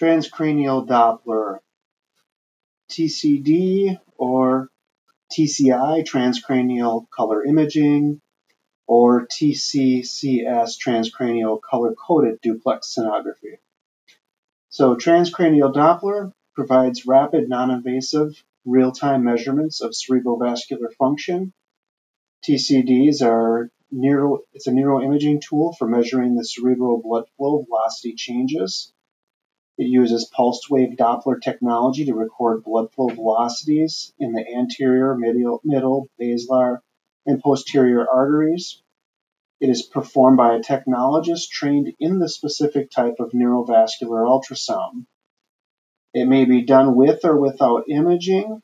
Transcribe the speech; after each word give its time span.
transcranial 0.00 0.86
Doppler, 0.86 1.58
TCD 2.90 3.98
or 4.16 4.68
TCI, 5.32 6.04
transcranial 6.04 7.08
color 7.10 7.44
imaging, 7.44 8.20
or 8.86 9.26
TCCS, 9.26 10.76
transcranial 10.84 11.60
color-coded 11.62 12.40
duplex 12.40 12.94
sonography. 12.98 13.58
So 14.70 14.96
transcranial 14.96 15.72
Doppler 15.74 16.32
provides 16.54 17.06
rapid, 17.06 17.48
non-invasive, 17.48 18.42
real-time 18.64 19.22
measurements 19.22 19.80
of 19.80 19.92
cerebrovascular 19.92 20.92
function. 20.98 21.52
TCDs 22.44 23.22
are 23.22 23.70
neuro, 23.90 24.40
it's 24.54 24.66
a 24.66 24.72
neuroimaging 24.72 25.42
tool 25.42 25.74
for 25.78 25.86
measuring 25.86 26.34
the 26.34 26.44
cerebral 26.44 27.00
blood 27.02 27.24
flow 27.36 27.62
velocity 27.62 28.14
changes. 28.14 28.92
It 29.80 29.88
uses 29.88 30.26
pulsed 30.26 30.68
wave 30.68 30.98
Doppler 30.98 31.40
technology 31.40 32.04
to 32.04 32.14
record 32.14 32.64
blood 32.64 32.92
flow 32.92 33.08
velocities 33.08 34.12
in 34.18 34.34
the 34.34 34.46
anterior, 34.46 35.16
middle, 35.16 36.10
basilar, 36.18 36.82
and 37.24 37.40
posterior 37.40 38.06
arteries. 38.06 38.82
It 39.58 39.70
is 39.70 39.80
performed 39.80 40.36
by 40.36 40.54
a 40.54 40.60
technologist 40.60 41.48
trained 41.48 41.94
in 41.98 42.18
the 42.18 42.28
specific 42.28 42.90
type 42.90 43.20
of 43.20 43.30
neurovascular 43.30 44.22
ultrasound. 44.28 45.06
It 46.12 46.26
may 46.26 46.44
be 46.44 46.66
done 46.66 46.94
with 46.94 47.24
or 47.24 47.40
without 47.40 47.88
imaging. 47.88 48.60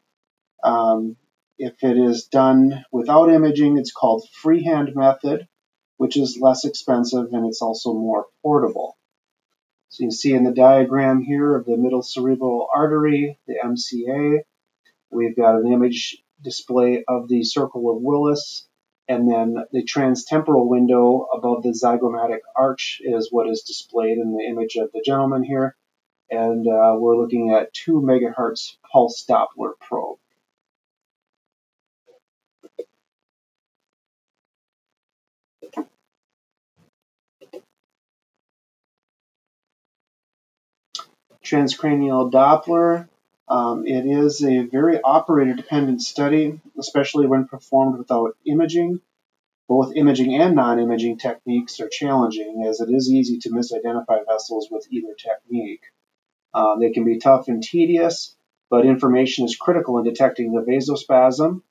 Um, 0.62 1.16
if 1.56 1.82
it 1.82 1.96
is 1.96 2.26
done 2.26 2.84
without 2.92 3.30
imaging, 3.30 3.78
it's 3.78 3.90
called 3.90 4.28
freehand 4.42 4.94
method, 4.94 5.48
which 5.96 6.18
is 6.18 6.38
less 6.38 6.66
expensive 6.66 7.32
and 7.32 7.46
it's 7.46 7.62
also 7.62 7.94
more 7.94 8.26
portable. 8.42 8.98
So 9.88 10.02
you 10.02 10.08
can 10.08 10.12
see 10.12 10.34
in 10.34 10.44
the 10.44 10.52
diagram 10.52 11.22
here 11.22 11.54
of 11.56 11.64
the 11.64 11.76
middle 11.76 12.02
cerebral 12.02 12.68
artery, 12.74 13.38
the 13.46 13.54
MCA, 13.64 14.40
we've 15.10 15.36
got 15.36 15.56
an 15.56 15.72
image 15.72 16.22
display 16.42 17.04
of 17.06 17.28
the 17.28 17.44
circle 17.44 17.90
of 17.90 18.02
Willis, 18.02 18.68
and 19.08 19.30
then 19.30 19.56
the 19.72 19.84
transtemporal 19.84 20.68
window 20.68 21.28
above 21.32 21.62
the 21.62 21.70
zygomatic 21.70 22.40
arch 22.56 23.00
is 23.02 23.28
what 23.30 23.48
is 23.48 23.62
displayed 23.62 24.18
in 24.18 24.36
the 24.36 24.44
image 24.44 24.76
of 24.76 24.90
the 24.92 25.02
gentleman 25.04 25.44
here. 25.44 25.76
And 26.30 26.66
uh, 26.66 26.96
we're 26.98 27.16
looking 27.16 27.52
at 27.52 27.72
2 27.72 28.00
megahertz 28.00 28.76
pulse 28.92 29.24
Doppler 29.28 29.78
probe. 29.80 30.18
Transcranial 41.46 42.32
Doppler. 42.32 43.08
Um, 43.48 43.86
it 43.86 44.04
is 44.04 44.42
a 44.42 44.64
very 44.64 45.00
operator 45.00 45.54
dependent 45.54 46.02
study, 46.02 46.60
especially 46.76 47.28
when 47.28 47.46
performed 47.46 47.98
without 47.98 48.36
imaging. 48.44 49.00
Both 49.68 49.94
imaging 49.94 50.34
and 50.34 50.56
non 50.56 50.80
imaging 50.80 51.18
techniques 51.18 51.78
are 51.78 51.88
challenging 51.88 52.64
as 52.66 52.80
it 52.80 52.90
is 52.90 53.10
easy 53.10 53.38
to 53.38 53.50
misidentify 53.50 54.26
vessels 54.26 54.68
with 54.70 54.88
either 54.90 55.14
technique. 55.14 55.82
Um, 56.52 56.80
they 56.80 56.90
can 56.90 57.04
be 57.04 57.18
tough 57.18 57.46
and 57.46 57.62
tedious, 57.62 58.34
but 58.68 58.84
information 58.84 59.44
is 59.44 59.56
critical 59.56 59.98
in 59.98 60.04
detecting 60.04 60.52
the 60.52 60.62
vasospasm. 60.62 61.62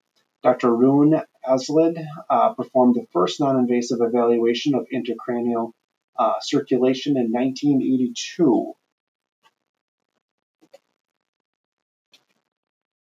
Dr. 0.41 0.73
Rune 0.73 1.21
Aaslid 1.45 2.05
uh, 2.29 2.53
performed 2.53 2.95
the 2.95 3.07
first 3.11 3.41
non 3.41 3.57
invasive 3.57 3.99
evaluation 3.99 4.73
of 4.73 4.87
intracranial 4.93 5.73
uh, 6.17 6.35
circulation 6.39 7.17
in 7.17 7.31
1982. 7.31 8.73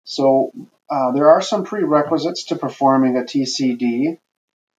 So 0.05 0.51
uh, 0.89 1.11
there 1.11 1.31
are 1.31 1.41
some 1.41 1.65
prerequisites 1.65 2.45
to 2.45 2.55
performing 2.55 3.17
a 3.17 3.21
TCD, 3.21 4.19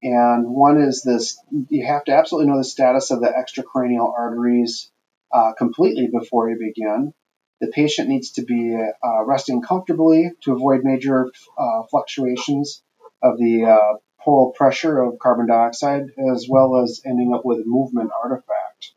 and 0.02 0.48
one 0.48 0.80
is 0.80 1.02
this: 1.02 1.38
you 1.68 1.84
have 1.84 2.04
to 2.04 2.14
absolutely 2.14 2.50
know 2.50 2.58
the 2.58 2.64
status 2.64 3.10
of 3.10 3.20
the 3.20 3.28
extracranial 3.28 4.12
arteries 4.16 4.90
uh, 5.32 5.52
completely 5.58 6.08
before 6.08 6.48
you 6.48 6.56
begin. 6.58 7.12
The 7.60 7.68
patient 7.68 8.08
needs 8.08 8.32
to 8.32 8.44
be 8.44 8.76
uh, 8.76 9.24
resting 9.24 9.62
comfortably 9.62 10.30
to 10.42 10.52
avoid 10.52 10.84
major 10.84 11.30
uh, 11.58 11.82
fluctuations 11.90 12.82
of 13.22 13.38
the 13.38 13.64
uh, 13.64 13.98
poral 14.24 14.54
pressure 14.54 15.00
of 15.00 15.18
carbon 15.18 15.46
dioxide, 15.48 16.04
as 16.32 16.46
well 16.48 16.82
as 16.82 17.00
ending 17.04 17.34
up 17.34 17.44
with 17.44 17.66
movement 17.66 18.10
artifact. 18.22 18.92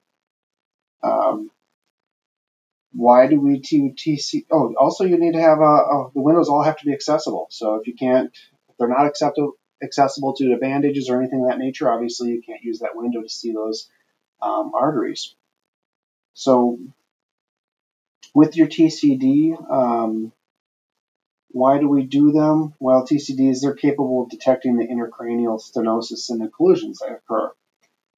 Um, 1.02 1.50
why 2.92 3.28
do 3.28 3.40
we 3.40 3.60
do 3.60 3.92
TC? 3.92 4.46
Oh, 4.52 4.74
also 4.80 5.06
you 5.06 5.18
need 5.18 5.34
to 5.34 5.42
have 5.42 5.60
a, 5.60 5.64
a, 5.64 6.12
the 6.14 6.22
windows 6.22 6.50
all 6.50 6.64
have 6.64 6.78
to 6.78 6.86
be 6.86 6.94
accessible. 6.94 7.48
So 7.52 7.76
if 7.76 7.88
you 7.88 7.94
can't, 7.94 8.32
if 8.70 8.78
they're 8.78 8.88
not 8.88 9.06
acceptable 9.06 9.54
accessible 9.82 10.34
to 10.36 10.50
the 10.50 10.58
bandages 10.58 11.10
or 11.10 11.22
anything 11.22 11.42
of 11.42 11.50
that 11.50 11.58
nature, 11.60 11.92
obviously 11.92 12.32
you 12.32 12.42
can't 12.42 12.64
use 12.64 12.80
that 12.80 12.96
window 12.96 13.22
to 13.22 13.30
see 13.30 13.54
those 13.54 13.90
um, 14.42 14.72
arteries. 14.76 15.36
So 16.34 16.80
with 18.34 18.58
your 18.58 18.68
TCD, 18.68 19.54
um, 19.72 20.34
why 21.52 21.80
do 21.80 21.88
we 21.88 22.04
do 22.04 22.32
them? 22.32 22.74
Well, 22.80 23.08
TCDs, 23.08 23.62
they're 23.62 23.74
capable 23.74 24.24
of 24.24 24.30
detecting 24.30 24.78
the 24.78 24.86
intracranial 24.86 25.62
stenosis 25.62 26.30
and 26.30 26.42
occlusions 26.42 26.98
that 27.00 27.12
occur 27.12 27.52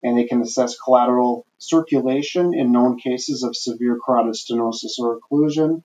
and 0.03 0.17
they 0.17 0.25
can 0.25 0.41
assess 0.41 0.77
collateral 0.77 1.45
circulation 1.57 2.53
in 2.53 2.71
known 2.71 2.97
cases 2.97 3.43
of 3.43 3.55
severe 3.55 3.97
carotid 4.03 4.33
stenosis 4.33 4.99
or 4.99 5.19
occlusion. 5.19 5.83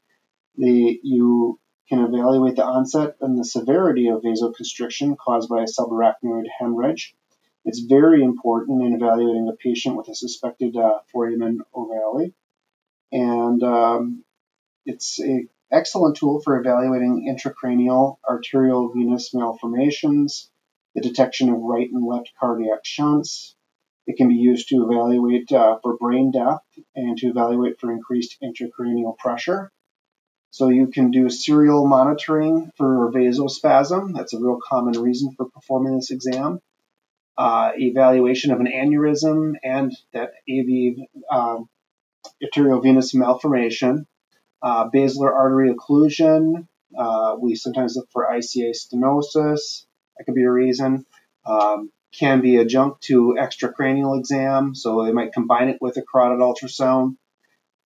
The, 0.56 0.99
you 1.03 1.59
can 1.88 2.00
evaluate 2.00 2.56
the 2.56 2.65
onset 2.65 3.16
and 3.21 3.38
the 3.38 3.44
severity 3.44 4.09
of 4.09 4.22
vasoconstriction 4.22 5.16
caused 5.19 5.49
by 5.49 5.62
a 5.62 5.66
subarachnoid 5.66 6.47
hemorrhage. 6.59 7.15
It's 7.65 7.81
very 7.81 8.22
important 8.22 8.82
in 8.82 8.94
evaluating 8.94 9.49
a 9.49 9.56
patient 9.56 9.97
with 9.97 10.09
a 10.09 10.15
suspected 10.15 10.77
uh, 10.77 11.00
foramen 11.12 11.62
ovale. 11.75 12.33
And 13.12 13.62
um, 13.62 14.25
it's 14.84 15.19
an 15.19 15.48
excellent 15.71 16.16
tool 16.16 16.41
for 16.41 16.59
evaluating 16.59 17.27
intracranial 17.28 18.19
arterial 18.28 18.93
venous 18.93 19.34
malformations, 19.34 20.48
the 20.94 21.00
detection 21.00 21.50
of 21.50 21.60
right 21.60 21.91
and 21.91 22.06
left 22.06 22.33
cardiac 22.38 22.84
shunts, 22.84 23.55
it 24.06 24.16
can 24.16 24.28
be 24.28 24.36
used 24.36 24.68
to 24.68 24.88
evaluate 24.88 25.50
uh, 25.52 25.78
for 25.82 25.96
brain 25.96 26.30
death 26.30 26.60
and 26.94 27.18
to 27.18 27.28
evaluate 27.28 27.80
for 27.80 27.90
increased 27.90 28.36
intracranial 28.42 29.16
pressure. 29.18 29.72
So 30.50 30.68
you 30.68 30.86
can 30.86 31.10
do 31.10 31.28
serial 31.28 31.86
monitoring 31.86 32.70
for 32.76 33.10
vasospasm. 33.12 34.14
That's 34.14 34.32
a 34.32 34.38
real 34.38 34.58
common 34.66 35.00
reason 35.00 35.34
for 35.36 35.50
performing 35.50 35.96
this 35.96 36.10
exam. 36.10 36.60
Uh, 37.36 37.72
evaluation 37.76 38.52
of 38.52 38.60
an 38.60 38.66
aneurysm 38.66 39.54
and 39.62 39.94
that 40.14 40.30
AV 40.48 41.06
um, 41.30 41.68
arteriovenous 42.42 43.14
malformation. 43.14 44.06
Uh, 44.62 44.88
basilar 44.88 45.34
artery 45.34 45.74
occlusion. 45.74 46.66
Uh, 46.96 47.36
we 47.38 47.54
sometimes 47.54 47.96
look 47.96 48.08
for 48.10 48.26
ICA 48.32 48.70
stenosis. 48.70 49.84
That 50.16 50.24
could 50.24 50.34
be 50.34 50.44
a 50.44 50.50
reason. 50.50 51.04
Um, 51.44 51.90
can 52.19 52.41
be 52.41 52.56
adjunct 52.56 53.03
to 53.03 53.37
extracranial 53.38 54.19
exam, 54.19 54.75
so 54.75 55.04
they 55.04 55.12
might 55.12 55.32
combine 55.32 55.69
it 55.69 55.78
with 55.81 55.97
a 55.97 56.03
carotid 56.03 56.41
ultrasound. 56.41 57.16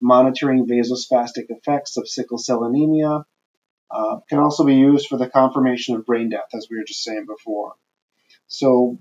Monitoring 0.01 0.67
vasospastic 0.67 1.47
effects 1.51 1.97
of 1.99 2.09
sickle 2.09 2.39
cell 2.39 2.65
anemia 2.65 3.25
uh, 3.91 4.21
can 4.29 4.39
also 4.39 4.65
be 4.65 4.77
used 4.77 5.09
for 5.09 5.19
the 5.19 5.29
confirmation 5.29 5.95
of 5.95 6.07
brain 6.07 6.31
death, 6.31 6.49
as 6.55 6.69
we 6.71 6.79
were 6.79 6.85
just 6.85 7.03
saying 7.05 7.27
before. 7.27 7.75
So, 8.47 8.99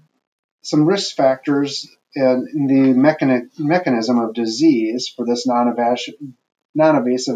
some 0.62 0.86
risk 0.86 1.16
factors 1.16 1.88
and 2.16 2.70
the 2.70 2.94
mechani- 2.94 3.48
mechanism 3.58 4.20
of 4.20 4.34
disease 4.34 5.08
for 5.16 5.26
this 5.26 5.48
non-invasive 5.48 6.20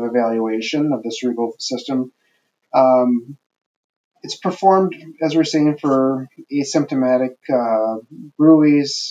evaluation 0.04 0.92
of 0.92 1.04
the 1.04 1.12
cerebral 1.12 1.56
system 1.60 2.12
um, 2.74 3.38
it's 4.24 4.38
performed, 4.38 4.96
as 5.22 5.36
we're 5.36 5.44
saying, 5.44 5.78
for 5.80 6.30
asymptomatic 6.52 7.36
uh, 7.54 7.98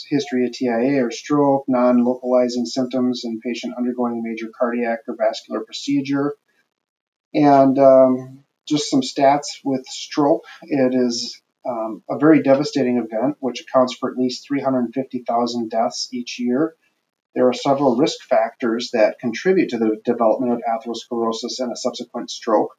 history 0.09 0.47
of 0.47 0.53
TIA 0.53 1.05
or 1.05 1.11
stroke, 1.11 1.65
non 1.69 2.03
localizing 2.03 2.65
symptoms 2.65 3.23
in 3.25 3.41
patient 3.41 3.75
undergoing 3.77 4.23
major 4.25 4.51
cardiac 4.59 5.01
or 5.07 5.15
vascular 5.15 5.61
procedure. 5.61 6.35
And 7.35 7.79
um, 7.79 8.45
just 8.67 8.91
some 8.91 9.03
stats 9.03 9.47
with 9.65 9.85
stroke 9.87 10.45
it 10.63 10.95
is 10.95 11.41
um, 11.67 12.03
a 12.11 12.19
very 12.19 12.43
devastating 12.43 12.97
event, 12.97 13.37
which 13.41 13.61
accounts 13.61 13.95
for 13.95 14.11
at 14.11 14.17
least 14.17 14.47
350,000 14.49 15.71
deaths 15.71 16.09
each 16.13 16.39
year. 16.39 16.75
There 17.35 17.49
are 17.49 17.55
several 17.55 17.97
risk 17.97 18.23
factors 18.23 18.91
that 18.93 19.19
contribute 19.19 19.71
to 19.71 19.79
the 19.79 19.97
development 20.05 20.53
of 20.53 20.61
atherosclerosis 20.61 21.61
and 21.61 21.73
a 21.73 21.77
subsequent 21.77 22.31
stroke. 22.31 22.77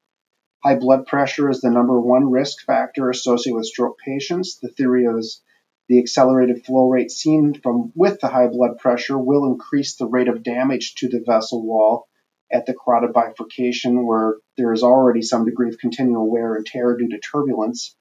High 0.63 0.75
blood 0.75 1.05
pressure 1.05 1.49
is 1.49 1.59
the 1.59 1.69
number 1.69 1.99
one 1.99 2.31
risk 2.31 2.65
factor 2.65 3.09
associated 3.09 3.57
with 3.57 3.65
stroke 3.65 3.97
patients. 3.99 4.59
The 4.59 4.69
theory 4.69 5.03
is 5.03 5.41
the 5.89 5.99
accelerated 5.99 6.65
flow 6.65 6.87
rate 6.87 7.11
seen 7.11 7.53
from 7.61 7.91
with 7.95 8.21
the 8.21 8.29
high 8.29 8.47
blood 8.47 8.77
pressure 8.77 9.17
will 9.17 9.45
increase 9.45 9.95
the 9.95 10.07
rate 10.07 10.29
of 10.29 10.41
damage 10.41 10.95
to 10.95 11.09
the 11.09 11.21
vessel 11.25 11.65
wall 11.65 12.07
at 12.49 12.65
the 12.65 12.73
carotid 12.73 13.11
bifurcation 13.11 14.05
where 14.05 14.37
there 14.55 14.71
is 14.71 14.83
already 14.83 15.21
some 15.21 15.43
degree 15.43 15.67
of 15.67 15.77
continual 15.79 16.31
wear 16.31 16.55
and 16.55 16.65
tear 16.65 16.95
due 16.95 17.09
to 17.09 17.19
turbulence. 17.19 17.97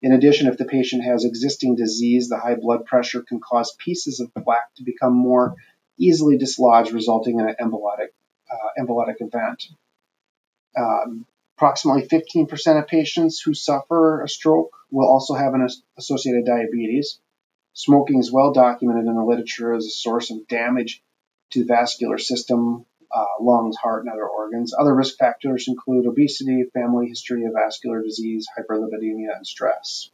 In 0.00 0.12
addition, 0.12 0.46
if 0.46 0.56
the 0.56 0.64
patient 0.64 1.04
has 1.04 1.24
existing 1.24 1.76
disease, 1.76 2.28
the 2.28 2.38
high 2.38 2.54
blood 2.54 2.86
pressure 2.86 3.22
can 3.22 3.40
cause 3.40 3.76
pieces 3.78 4.20
of 4.20 4.32
plaque 4.42 4.74
to 4.76 4.84
become 4.84 5.14
more 5.14 5.56
easily 5.98 6.38
dislodged, 6.38 6.92
resulting 6.92 7.40
in 7.40 7.48
an 7.48 7.56
embolotic, 7.60 8.12
uh, 8.50 8.82
embolotic 8.82 9.16
event. 9.20 9.64
Um, 10.78 11.26
approximately 11.56 12.06
15% 12.06 12.78
of 12.78 12.86
patients 12.86 13.40
who 13.40 13.54
suffer 13.54 14.22
a 14.22 14.28
stroke 14.28 14.76
will 14.90 15.08
also 15.08 15.34
have 15.34 15.54
an 15.54 15.66
associated 15.96 16.44
diabetes. 16.44 17.18
Smoking 17.72 18.18
is 18.18 18.32
well 18.32 18.52
documented 18.52 19.06
in 19.06 19.14
the 19.14 19.24
literature 19.24 19.74
as 19.74 19.86
a 19.86 19.90
source 19.90 20.30
of 20.30 20.46
damage 20.48 21.02
to 21.50 21.60
the 21.60 21.66
vascular 21.66 22.18
system, 22.18 22.84
uh, 23.14 23.24
lungs, 23.40 23.76
heart, 23.76 24.04
and 24.04 24.12
other 24.12 24.26
organs. 24.26 24.74
Other 24.78 24.94
risk 24.94 25.16
factors 25.18 25.68
include 25.68 26.06
obesity, 26.06 26.64
family 26.74 27.08
history 27.08 27.44
of 27.44 27.52
vascular 27.52 28.02
disease, 28.02 28.46
hyperlipidemia, 28.58 29.36
and 29.36 29.46
stress. 29.46 30.10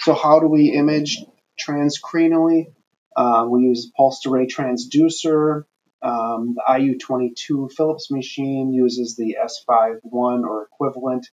So 0.00 0.14
how 0.14 0.40
do 0.40 0.46
we 0.46 0.70
image 0.70 1.24
transcranially? 1.58 2.72
Uh, 3.16 3.46
we 3.48 3.62
use 3.62 3.90
pulsed 3.96 4.26
array 4.26 4.46
transducer. 4.46 5.64
Um, 6.02 6.54
the 6.54 6.62
IU22 6.66 7.72
Philips 7.72 8.10
machine 8.10 8.72
uses 8.72 9.16
the 9.16 9.36
S51 9.42 10.44
or 10.44 10.64
equivalent. 10.64 11.26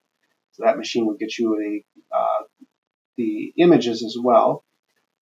So 0.51 0.63
that 0.63 0.77
machine 0.77 1.05
will 1.05 1.15
get 1.15 1.37
you 1.37 1.55
a, 2.11 2.15
uh, 2.15 2.43
the 3.15 3.53
images 3.57 4.03
as 4.03 4.17
well. 4.21 4.65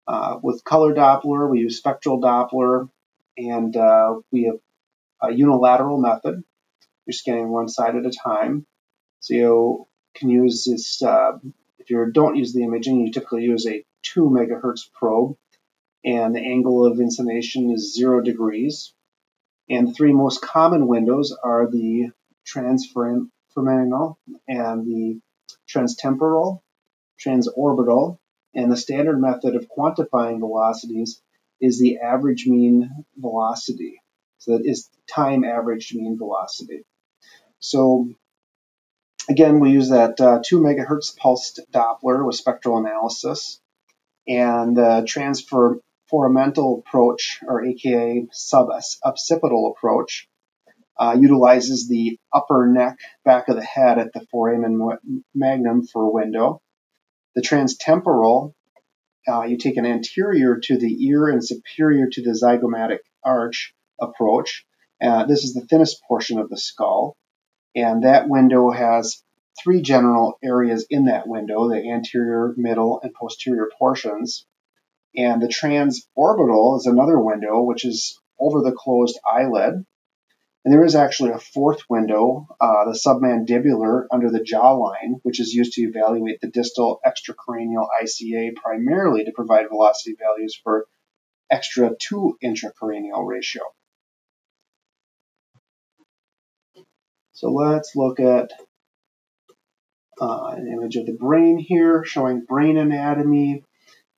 Uh, 0.07 0.39
with 0.41 0.63
color 0.63 0.93
Doppler, 0.93 1.49
we 1.49 1.59
use 1.59 1.77
spectral 1.77 2.21
Doppler, 2.21 2.89
and 3.37 3.75
uh, 3.75 4.15
we 4.31 4.43
have 4.43 4.59
a 5.21 5.33
unilateral 5.33 5.99
method. 5.99 6.43
You're 7.05 7.13
scanning 7.13 7.49
one 7.49 7.67
side 7.69 7.95
at 7.95 8.05
a 8.05 8.11
time. 8.11 8.65
So 9.19 9.33
you 9.33 9.87
can 10.15 10.29
use 10.29 10.65
this, 10.65 11.01
uh, 11.01 11.33
if 11.79 11.89
you 11.89 12.11
don't 12.11 12.35
use 12.35 12.53
the 12.53 12.63
imaging, 12.63 12.99
you 13.05 13.11
typically 13.11 13.43
use 13.43 13.65
a 13.67 13.83
2 14.03 14.29
megahertz 14.29 14.91
probe, 14.93 15.35
and 16.05 16.35
the 16.35 16.39
angle 16.39 16.85
of 16.85 16.99
inclination 16.99 17.71
is 17.71 17.95
0 17.95 18.21
degrees. 18.21 18.93
And 19.69 19.87
the 19.87 19.93
three 19.93 20.13
most 20.13 20.41
common 20.41 20.87
windows 20.87 21.35
are 21.43 21.69
the 21.69 22.11
transforaminal 22.47 24.15
and 24.47 24.85
the 24.85 25.19
transtemporal, 25.67 26.61
transorbital, 27.19 28.19
and 28.53 28.71
the 28.71 28.77
standard 28.77 29.19
method 29.19 29.55
of 29.55 29.67
quantifying 29.67 30.39
velocities 30.39 31.21
is 31.59 31.79
the 31.79 31.97
average 31.97 32.45
mean 32.45 33.05
velocity. 33.17 34.01
So 34.37 34.57
that 34.57 34.65
is 34.65 34.89
time 35.07 35.43
averaged 35.43 35.95
mean 35.95 36.17
velocity. 36.19 36.85
So 37.59 38.09
again, 39.27 39.59
we 39.59 39.71
use 39.71 39.89
that 39.89 40.21
uh, 40.21 40.41
2 40.45 40.59
megahertz 40.59 41.17
pulsed 41.17 41.61
Doppler 41.71 42.25
with 42.25 42.35
spectral 42.35 42.77
analysis. 42.77 43.59
And 44.27 44.77
the 44.77 45.03
transforaminal 46.11 46.79
approach, 46.79 47.39
or 47.47 47.65
aka 47.65 48.27
sub-occipital 48.31 49.73
approach, 49.75 50.27
uh, 50.97 51.15
utilizes 51.19 51.87
the 51.87 52.17
upper 52.33 52.67
neck 52.67 52.97
back 53.23 53.47
of 53.49 53.55
the 53.55 53.63
head 53.63 53.99
at 53.99 54.13
the 54.13 54.25
foramen 54.31 54.79
magnum 55.33 55.85
for 55.85 56.03
a 56.03 56.11
window. 56.11 56.61
The 57.35 57.41
transtemporal, 57.41 58.53
uh, 59.27 59.43
you 59.43 59.57
take 59.57 59.77
an 59.77 59.85
anterior 59.85 60.59
to 60.63 60.77
the 60.77 61.05
ear 61.07 61.27
and 61.27 61.45
superior 61.45 62.07
to 62.11 62.21
the 62.21 62.31
zygomatic 62.31 62.99
arch 63.23 63.73
approach. 63.99 64.65
Uh, 65.01 65.25
this 65.25 65.43
is 65.43 65.53
the 65.53 65.65
thinnest 65.65 66.01
portion 66.07 66.39
of 66.39 66.49
the 66.49 66.57
skull. 66.57 67.17
And 67.75 68.03
that 68.03 68.29
window 68.29 68.71
has 68.71 69.21
three 69.61 69.81
general 69.81 70.37
areas 70.41 70.85
in 70.89 71.05
that 71.05 71.27
window, 71.27 71.67
the 71.67 71.91
anterior, 71.91 72.53
middle, 72.55 73.01
and 73.03 73.13
posterior 73.13 73.69
portions. 73.77 74.45
And 75.17 75.41
the 75.41 75.47
transorbital 75.47 76.77
is 76.77 76.85
another 76.85 77.19
window, 77.19 77.61
which 77.61 77.85
is 77.85 78.19
over 78.39 78.61
the 78.61 78.75
closed 78.75 79.19
eyelid. 79.29 79.85
And 80.65 80.73
there 80.73 80.83
is 80.83 80.95
actually 80.95 81.31
a 81.31 81.39
fourth 81.39 81.81
window, 81.89 82.47
uh, 82.59 82.85
the 82.85 82.99
submandibular 82.99 84.07
under 84.11 84.31
the 84.31 84.39
jawline, 84.39 85.19
which 85.21 85.39
is 85.39 85.53
used 85.53 85.73
to 85.73 85.83
evaluate 85.83 86.41
the 86.41 86.49
distal 86.49 86.99
extracranial 87.05 87.87
ICA 88.01 88.55
primarily 88.55 89.25
to 89.25 89.31
provide 89.31 89.69
velocity 89.69 90.15
values 90.19 90.59
for 90.63 90.87
extra 91.51 91.91
to 92.09 92.35
intracranial 92.43 93.27
ratio. 93.27 93.61
So 97.33 97.51
let's 97.51 97.95
look 97.95 98.19
at 98.19 98.49
uh, 100.19 100.53
an 100.57 100.67
image 100.67 100.95
of 100.95 101.05
the 101.05 101.13
brain 101.13 101.59
here 101.59 102.03
showing 102.05 102.45
brain 102.45 102.77
anatomy 102.77 103.63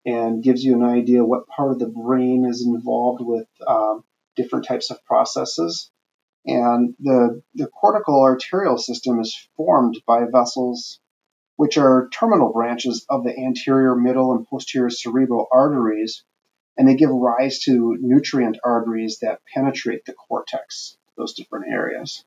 and 0.07 0.41
gives 0.41 0.63
you 0.63 0.73
an 0.73 0.83
idea 0.83 1.25
what 1.25 1.47
part 1.47 1.71
of 1.71 1.79
the 1.79 1.87
brain 1.87 2.45
is 2.45 2.65
involved 2.65 3.21
with 3.21 3.47
um, 3.67 4.05
different 4.37 4.65
types 4.65 4.89
of 4.89 5.03
processes. 5.03 5.91
And 6.45 6.95
the, 6.97 7.41
the 7.55 7.67
cortical 7.67 8.23
arterial 8.23 8.77
system 8.77 9.19
is 9.19 9.37
formed 9.57 10.01
by 10.07 10.21
vessels 10.31 11.01
which 11.57 11.77
are 11.77 12.07
terminal 12.13 12.53
branches 12.53 13.05
of 13.09 13.25
the 13.25 13.37
anterior, 13.37 13.95
middle, 13.95 14.31
and 14.31 14.47
posterior 14.47 14.89
cerebral 14.89 15.47
arteries, 15.51 16.23
and 16.77 16.87
they 16.87 16.95
give 16.95 17.09
rise 17.09 17.59
to 17.61 17.97
nutrient 17.99 18.59
arteries 18.63 19.19
that 19.21 19.41
penetrate 19.53 20.05
the 20.05 20.13
cortex, 20.13 20.95
those 21.17 21.33
different 21.33 21.65
areas. 21.67 22.23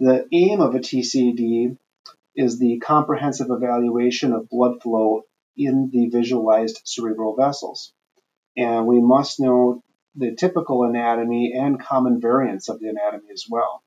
The 0.00 0.26
aim 0.32 0.60
of 0.60 0.74
a 0.74 0.80
TCD 0.80 1.78
is 2.36 2.58
the 2.58 2.78
comprehensive 2.78 3.48
evaluation 3.50 4.32
of 4.32 4.48
blood 4.48 4.82
flow 4.82 5.22
in 5.56 5.90
the 5.92 6.08
visualized 6.08 6.80
cerebral 6.84 7.36
vessels. 7.36 7.92
And 8.56 8.86
we 8.86 9.00
must 9.00 9.40
know 9.40 9.82
the 10.16 10.34
typical 10.34 10.84
anatomy 10.84 11.54
and 11.54 11.80
common 11.80 12.20
variants 12.20 12.68
of 12.68 12.80
the 12.80 12.88
anatomy 12.88 13.30
as 13.32 13.46
well. 13.48 13.82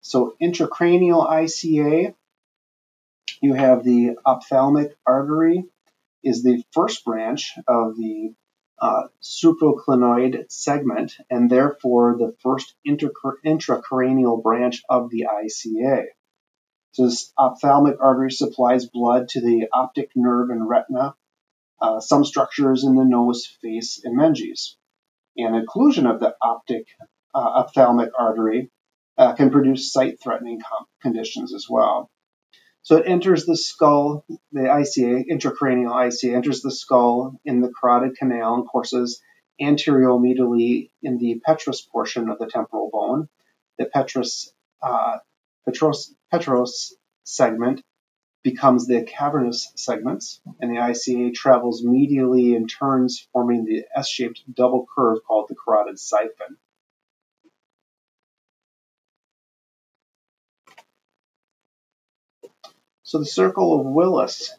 So 0.00 0.34
intracranial 0.40 1.28
ICA, 1.28 2.14
you 3.40 3.54
have 3.54 3.84
the 3.84 4.16
ophthalmic 4.24 4.96
artery 5.06 5.64
is 6.24 6.42
the 6.42 6.64
first 6.72 7.04
branch 7.04 7.52
of 7.68 7.96
the 7.96 8.32
uh, 8.80 9.08
supraclinoid 9.22 10.50
segment 10.50 11.14
and 11.30 11.50
therefore 11.50 12.16
the 12.18 12.34
first 12.42 12.74
intracranial 12.86 14.42
branch 14.42 14.82
of 14.88 15.10
the 15.10 15.26
ICA. 15.30 16.04
So 16.92 17.04
this 17.04 17.32
ophthalmic 17.38 17.96
artery 18.00 18.30
supplies 18.30 18.86
blood 18.86 19.28
to 19.30 19.40
the 19.40 19.68
optic 19.72 20.10
nerve 20.14 20.50
and 20.50 20.68
retina 20.68 21.14
uh, 21.80 22.00
some 22.00 22.24
structures 22.24 22.84
in 22.84 22.94
the 22.96 23.04
nose, 23.04 23.46
face, 23.62 24.00
and 24.02 24.18
meninges. 24.18 24.74
And 25.36 25.54
occlusion 25.66 26.12
of 26.12 26.18
the 26.18 26.34
optic 26.42 26.86
uh, 27.34 27.38
ophthalmic 27.38 28.10
artery 28.18 28.70
uh, 29.16 29.34
can 29.34 29.50
produce 29.50 29.92
sight-threatening 29.92 30.60
conditions 31.00 31.54
as 31.54 31.66
well. 31.70 32.10
So 32.82 32.96
it 32.96 33.06
enters 33.06 33.44
the 33.44 33.56
skull, 33.56 34.24
the 34.52 34.60
ICA, 34.60 35.26
intracranial 35.30 35.92
ICA, 35.92 36.34
enters 36.34 36.62
the 36.62 36.70
skull 36.70 37.38
in 37.44 37.60
the 37.60 37.72
carotid 37.72 38.16
canal 38.16 38.54
and 38.54 38.66
courses 38.66 39.20
anterior-medially 39.60 40.90
in 41.02 41.18
the 41.18 41.40
petrous 41.44 41.82
portion 41.82 42.28
of 42.28 42.38
the 42.38 42.46
temporal 42.46 42.90
bone. 42.92 43.28
The 43.78 43.86
petrous, 43.86 44.52
uh, 44.82 45.18
petros, 45.64 46.14
petros 46.30 46.96
segment 47.24 47.82
becomes 48.42 48.86
the 48.86 49.02
cavernous 49.02 49.72
segments, 49.76 50.40
and 50.60 50.70
the 50.70 50.80
ICA 50.80 51.34
travels 51.34 51.84
medially 51.84 52.56
and 52.56 52.70
turns, 52.70 53.28
forming 53.32 53.64
the 53.64 53.84
S-shaped 53.94 54.42
double 54.54 54.86
curve 54.94 55.18
called 55.26 55.48
the 55.48 55.56
carotid 55.56 55.98
siphon. 55.98 56.56
So 63.08 63.18
the 63.18 63.24
circle 63.24 63.80
of 63.80 63.86
Willis. 63.86 64.54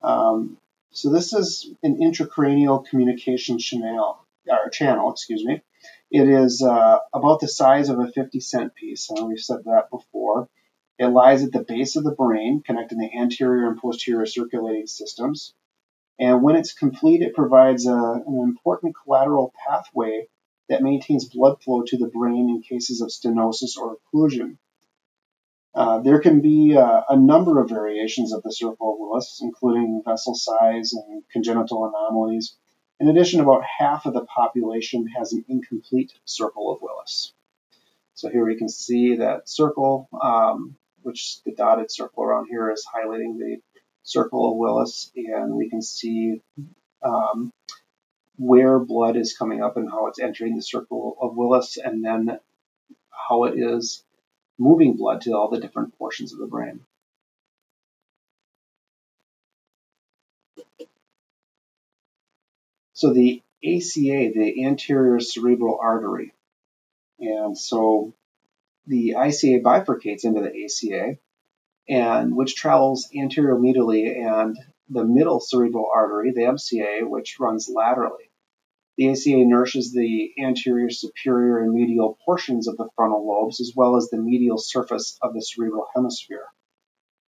Um, 0.00 0.58
so 0.92 1.10
this 1.10 1.32
is 1.32 1.74
an 1.82 1.96
intracranial 1.96 2.86
communication 2.86 3.58
channel, 3.58 4.24
or 4.46 4.70
channel, 4.70 5.10
excuse 5.10 5.44
me. 5.44 5.60
It 6.08 6.28
is 6.28 6.62
uh, 6.62 7.00
about 7.12 7.40
the 7.40 7.48
size 7.48 7.88
of 7.88 7.98
a 7.98 8.06
50 8.06 8.38
cent 8.38 8.76
piece, 8.76 9.10
and 9.10 9.26
we've 9.26 9.40
said 9.40 9.64
that 9.64 9.90
before. 9.90 10.48
It 11.00 11.08
lies 11.08 11.42
at 11.42 11.50
the 11.50 11.64
base 11.64 11.96
of 11.96 12.04
the 12.04 12.14
brain, 12.14 12.62
connecting 12.64 12.98
the 12.98 13.12
anterior 13.12 13.66
and 13.66 13.76
posterior 13.76 14.24
circulating 14.24 14.86
systems. 14.86 15.52
And 16.16 16.44
when 16.44 16.54
it's 16.54 16.72
complete, 16.72 17.22
it 17.22 17.34
provides 17.34 17.88
a, 17.88 17.92
an 17.92 18.38
important 18.40 18.94
collateral 19.02 19.52
pathway 19.66 20.28
that 20.68 20.84
maintains 20.84 21.28
blood 21.28 21.60
flow 21.60 21.82
to 21.88 21.98
the 21.98 22.06
brain 22.06 22.50
in 22.50 22.62
cases 22.62 23.00
of 23.00 23.08
stenosis 23.08 23.76
or 23.76 23.96
occlusion. 23.96 24.58
Uh, 25.74 26.00
there 26.00 26.20
can 26.20 26.40
be 26.40 26.76
uh, 26.76 27.02
a 27.08 27.16
number 27.16 27.60
of 27.60 27.68
variations 27.68 28.32
of 28.32 28.42
the 28.42 28.52
circle 28.52 28.92
of 28.92 28.98
Willis, 28.98 29.40
including 29.42 30.02
vessel 30.04 30.34
size 30.34 30.92
and 30.92 31.22
congenital 31.32 31.86
anomalies. 31.86 32.56
In 32.98 33.08
addition, 33.08 33.40
about 33.40 33.62
half 33.78 34.04
of 34.04 34.12
the 34.12 34.24
population 34.24 35.06
has 35.16 35.32
an 35.32 35.44
incomplete 35.48 36.12
circle 36.24 36.72
of 36.72 36.82
Willis. 36.82 37.32
So 38.14 38.28
here 38.28 38.44
we 38.44 38.56
can 38.56 38.68
see 38.68 39.16
that 39.16 39.48
circle, 39.48 40.08
um, 40.20 40.76
which 41.02 41.42
the 41.44 41.52
dotted 41.52 41.90
circle 41.90 42.24
around 42.24 42.48
here 42.50 42.70
is 42.70 42.86
highlighting 42.92 43.38
the 43.38 43.58
circle 44.02 44.50
of 44.50 44.56
Willis, 44.58 45.10
and 45.14 45.54
we 45.54 45.70
can 45.70 45.80
see 45.80 46.42
um, 47.02 47.52
where 48.36 48.78
blood 48.78 49.16
is 49.16 49.36
coming 49.36 49.62
up 49.62 49.76
and 49.76 49.88
how 49.88 50.08
it's 50.08 50.18
entering 50.18 50.56
the 50.56 50.62
circle 50.62 51.16
of 51.22 51.36
Willis, 51.36 51.76
and 51.76 52.04
then 52.04 52.38
how 53.10 53.44
it 53.44 53.58
is 53.58 54.02
moving 54.60 54.96
blood 54.96 55.22
to 55.22 55.32
all 55.32 55.48
the 55.48 55.58
different 55.58 55.98
portions 55.98 56.32
of 56.32 56.38
the 56.38 56.46
brain. 56.46 56.80
So 62.92 63.14
the 63.14 63.42
ACA, 63.64 64.32
the 64.34 64.64
anterior 64.66 65.18
cerebral 65.20 65.78
artery, 65.82 66.34
and 67.18 67.56
so 67.56 68.12
the 68.86 69.14
ICA 69.16 69.62
bifurcates 69.62 70.24
into 70.24 70.42
the 70.42 70.64
ACA, 70.64 71.16
and 71.88 72.36
which 72.36 72.54
travels 72.54 73.08
anterior-medially, 73.16 74.22
and 74.22 74.58
the 74.90 75.04
middle 75.04 75.40
cerebral 75.40 75.90
artery, 75.94 76.32
the 76.32 76.42
MCA, 76.42 77.08
which 77.08 77.40
runs 77.40 77.68
laterally. 77.68 78.29
The 79.00 79.08
ACA 79.08 79.46
nourishes 79.46 79.94
the 79.94 80.30
anterior, 80.38 80.90
superior, 80.90 81.60
and 81.60 81.72
medial 81.72 82.18
portions 82.22 82.68
of 82.68 82.76
the 82.76 82.90
frontal 82.94 83.26
lobes, 83.26 83.58
as 83.58 83.72
well 83.74 83.96
as 83.96 84.10
the 84.10 84.18
medial 84.18 84.58
surface 84.58 85.16
of 85.22 85.32
the 85.32 85.40
cerebral 85.40 85.86
hemisphere. 85.94 86.44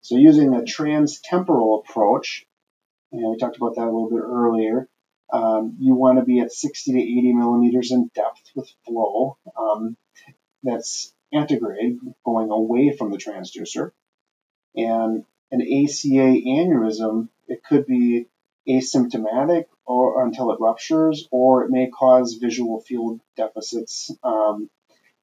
So 0.03 0.19
using 0.19 0.53
a 0.53 0.61
transtemporal 0.61 1.81
approach, 1.81 2.45
know, 3.11 3.31
we 3.31 3.39
talked 3.39 3.57
about 3.57 3.77
that 3.77 3.85
a 3.85 3.91
little 3.91 4.11
bit 4.11 4.21
earlier, 4.21 4.87
um, 5.33 5.79
you 5.79 5.95
want 5.95 6.19
to 6.19 6.27
be 6.27 6.41
at 6.41 6.53
60 6.53 6.93
to 6.93 6.99
80 6.99 7.33
millimeters 7.33 7.91
in 7.91 8.11
depth 8.15 8.51
with 8.55 8.71
flow. 8.85 9.39
Um, 9.57 9.97
that's 10.63 11.15
antegrade, 11.33 12.01
going 12.23 12.51
away 12.51 12.95
from 12.95 13.13
the 13.13 13.17
transducer. 13.17 13.93
And 14.77 15.25
an 15.51 15.63
ACA 15.63 16.37
aneurysm, 16.47 17.31
it 17.49 17.65
could 17.65 17.87
be 17.87 18.27
asymptomatic 18.69 19.65
or 19.85 20.25
until 20.25 20.53
it 20.53 20.61
ruptures, 20.61 21.29
or 21.31 21.65
it 21.65 21.71
may 21.71 21.89
cause 21.89 22.35
visual 22.35 22.81
field 22.81 23.21
deficits 23.37 24.11
um, 24.23 24.71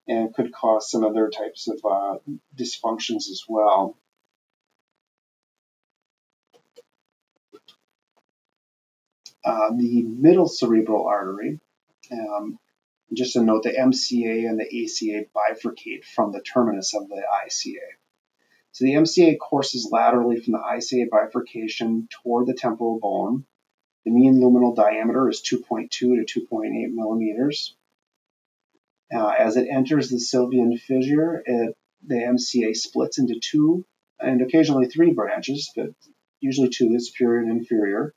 and 0.08 0.34
could 0.34 0.52
cause 0.52 0.90
some 0.90 1.04
other 1.04 1.30
types 1.30 1.68
of 1.68 1.80
uh, 1.90 2.18
dysfunctions 2.58 3.30
as 3.30 3.44
well. 3.48 3.98
Uh, 9.46 9.70
the 9.78 10.04
middle 10.04 10.48
cerebral 10.48 11.08
artery, 11.08 11.60
um, 12.12 12.60
just 13.14 13.34
to 13.34 13.42
note, 13.42 13.64
the 13.64 13.72
MCA 13.72 14.48
and 14.48 14.60
the 14.60 14.66
ACA 14.66 15.26
bifurcate 15.34 16.04
from 16.04 16.32
the 16.32 16.42
terminus 16.42 16.94
of 16.94 17.08
the 17.08 17.24
ICA. 17.46 17.78
So 18.80 18.86
the 18.86 18.94
MCA 18.94 19.38
courses 19.38 19.90
laterally 19.92 20.40
from 20.40 20.54
the 20.54 20.60
ICA 20.60 21.10
bifurcation 21.10 22.08
toward 22.24 22.48
the 22.48 22.54
temporal 22.54 22.98
bone. 22.98 23.46
The 24.06 24.12
mean 24.12 24.36
luminal 24.36 24.74
diameter 24.74 25.28
is 25.28 25.42
2.2 25.42 25.90
to 25.90 26.48
2.8 26.50 26.94
millimeters. 26.94 27.76
Uh, 29.14 29.34
as 29.38 29.58
it 29.58 29.68
enters 29.70 30.08
the 30.08 30.16
sylvian 30.16 30.80
fissure, 30.80 31.44
it, 31.46 31.76
the 32.08 32.16
MCA 32.16 32.74
splits 32.74 33.18
into 33.20 33.42
two 33.42 33.86
and 34.18 34.42
occasionally 34.42 34.86
three 34.86 35.12
branches, 35.12 35.70
but 35.76 35.90
usually 36.40 36.70
two, 36.70 36.98
superior 37.02 37.42
and 37.42 37.52
inferior. 37.52 38.14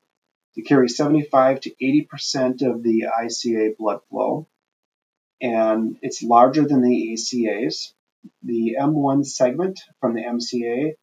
It 0.54 0.68
carries 0.68 0.96
75 0.96 1.58
to 1.62 1.70
80% 1.82 2.62
of 2.62 2.84
the 2.84 3.06
ICA 3.20 3.76
blood 3.76 3.98
flow, 4.08 4.46
and 5.40 5.98
it's 6.02 6.22
larger 6.22 6.64
than 6.64 6.82
the 6.82 7.14
ACAs. 7.14 7.94
The 8.42 8.76
M1 8.80 9.26
segment 9.26 9.80
from 10.00 10.14
the 10.14 10.22
MCA 10.22 10.94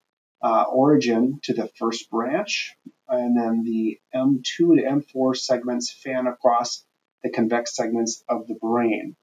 uh, 0.42 0.64
origin 0.64 1.40
to 1.44 1.54
the 1.54 1.70
first 1.78 2.10
branch, 2.10 2.76
and 3.08 3.38
then 3.38 3.64
the 3.64 4.00
M2 4.14 4.44
to 4.44 4.84
M4 5.16 5.36
segments 5.36 5.92
fan 5.92 6.28
across 6.28 6.86
the 7.24 7.30
convex 7.30 7.76
segments 7.76 8.24
of 8.30 8.48
the 8.48 8.56
brain. 8.56 9.16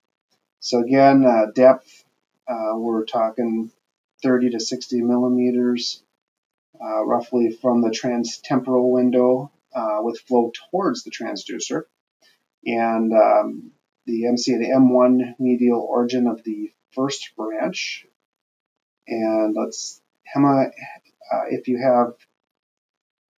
So 0.61 0.81
again, 0.81 1.25
uh, 1.25 1.47
depth, 1.55 2.05
uh, 2.49 2.73
we're 2.75 3.05
talking 3.05 3.71
30 4.23 4.51
to 4.51 4.61
60 4.61 5.03
millimeters, 5.03 6.03
uh, 6.81 7.05
roughly 7.05 7.51
from 7.51 7.81
the 7.81 7.91
transtemporal 7.91 8.91
window 8.91 9.51
uh, 9.75 9.99
with 10.01 10.21
flow 10.21 10.53
towards 10.71 11.05
the 11.05 11.11
transducer. 11.11 11.83
And 12.65 13.13
um, 13.13 13.73
the 14.07 14.25
MCA, 14.25 14.59
the 14.59 14.73
M1 14.75 15.35
medial 15.39 15.81
origin 15.81 16.27
of 16.27 16.43
the 16.45 16.73
first 16.97 17.31
branch. 17.37 18.07
And 19.07 19.55
let's, 19.55 20.01
Hema, 20.35 20.67
uh, 20.67 21.45
if 21.51 21.69
you 21.69 21.79
have 21.79 22.15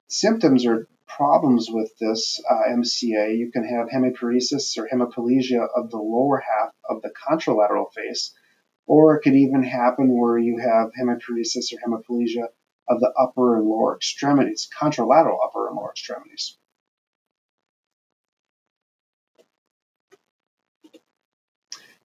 symptoms 0.08 0.64
or 0.64 0.88
problems 1.06 1.68
with 1.70 1.90
this 1.98 2.40
uh, 2.48 2.70
MCA, 2.70 3.36
you 3.36 3.50
can 3.52 3.64
have 3.64 3.88
hemiparesis 3.88 4.78
or 4.78 4.88
hemiplegia 4.88 5.66
of 5.74 5.90
the 5.90 5.98
lower 5.98 6.38
half 6.38 6.72
of 6.88 7.02
the 7.02 7.10
contralateral 7.10 7.92
face, 7.92 8.34
or 8.86 9.16
it 9.16 9.22
could 9.22 9.34
even 9.34 9.62
happen 9.62 10.08
where 10.08 10.38
you 10.38 10.58
have 10.58 10.90
hemiparesis 10.98 11.72
or 11.72 11.78
hemiplegia 11.84 12.48
of 12.88 13.00
the 13.00 13.12
upper 13.18 13.56
and 13.56 13.66
lower 13.66 13.96
extremities, 13.96 14.68
contralateral 14.80 15.36
upper 15.44 15.68
and 15.68 15.76
lower 15.76 15.90
extremities. 15.90 16.56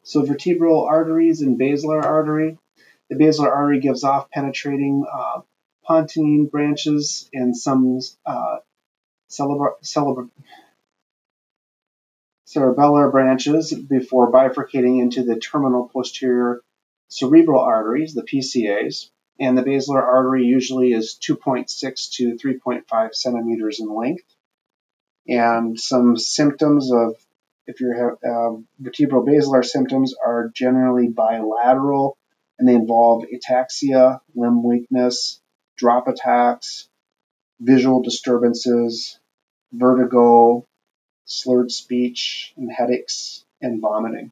So 0.03 0.23
vertebral 0.25 0.85
arteries 0.85 1.41
and 1.41 1.57
basilar 1.57 2.01
artery. 2.01 2.57
The 3.09 3.15
basilar 3.15 3.53
artery 3.53 3.79
gives 3.79 4.03
off 4.03 4.29
penetrating 4.29 5.05
uh, 5.11 5.41
pontine 5.83 6.47
branches 6.47 7.29
and 7.33 7.55
some 7.55 7.99
uh, 8.25 8.57
cerebellar 9.29 10.27
branches 13.11 13.73
before 13.73 14.31
bifurcating 14.31 15.01
into 15.01 15.23
the 15.23 15.39
terminal 15.39 15.89
posterior 15.89 16.61
cerebral 17.07 17.61
arteries, 17.61 18.13
the 18.13 18.23
PCAs 18.23 19.09
and 19.39 19.57
the 19.57 19.63
basilar 19.63 20.01
artery 20.03 20.45
usually 20.45 20.93
is 20.93 21.17
2.6 21.21 22.11
to 22.11 22.35
3.5 22.35 23.15
centimeters 23.15 23.79
in 23.79 23.93
length. 23.93 24.25
And 25.27 25.79
some 25.79 26.17
symptoms 26.17 26.91
of 26.91 27.15
if 27.67 27.79
you 27.79 27.93
have 27.93 28.29
uh, 28.29 28.57
vertebral 28.79 29.23
basilar 29.25 29.63
symptoms 29.63 30.13
are 30.13 30.51
generally 30.53 31.07
bilateral 31.07 32.17
and 32.59 32.67
they 32.67 32.75
involve 32.75 33.25
ataxia, 33.25 34.19
limb 34.35 34.63
weakness, 34.63 35.41
drop 35.77 36.07
attacks, 36.07 36.87
visual 37.59 38.01
disturbances, 38.01 39.19
vertigo, 39.71 40.65
slurred 41.25 41.71
speech, 41.71 42.53
and 42.57 42.71
headaches 42.71 43.43
and 43.61 43.81
vomiting. 43.81 44.31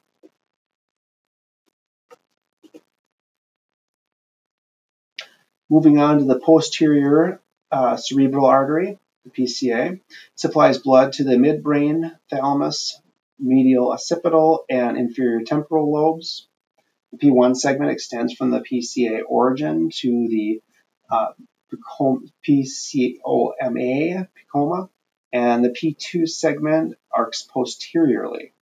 Moving 5.70 5.98
on 5.98 6.18
to 6.18 6.24
the 6.24 6.38
posterior 6.38 7.40
uh, 7.70 7.96
cerebral 7.96 8.44
artery, 8.44 8.98
the 9.24 9.30
PCA, 9.30 10.00
supplies 10.34 10.78
blood 10.78 11.14
to 11.14 11.24
the 11.24 11.36
midbrain, 11.36 12.14
thalamus, 12.30 13.00
medial 13.38 13.92
occipital, 13.92 14.64
and 14.68 14.96
inferior 14.96 15.42
temporal 15.44 15.92
lobes. 15.92 16.48
The 17.12 17.18
P1 17.18 17.56
segment 17.56 17.90
extends 17.90 18.34
from 18.34 18.50
the 18.50 18.60
PCA 18.60 19.22
origin 19.26 19.90
to 20.00 20.28
the 20.28 20.62
uh, 21.10 21.32
PCOMA, 21.72 22.30
PCOMA, 24.54 24.88
and 25.32 25.64
the 25.64 25.70
P2 25.70 26.28
segment 26.28 26.96
arcs 27.14 27.42
posteriorly. 27.42 28.52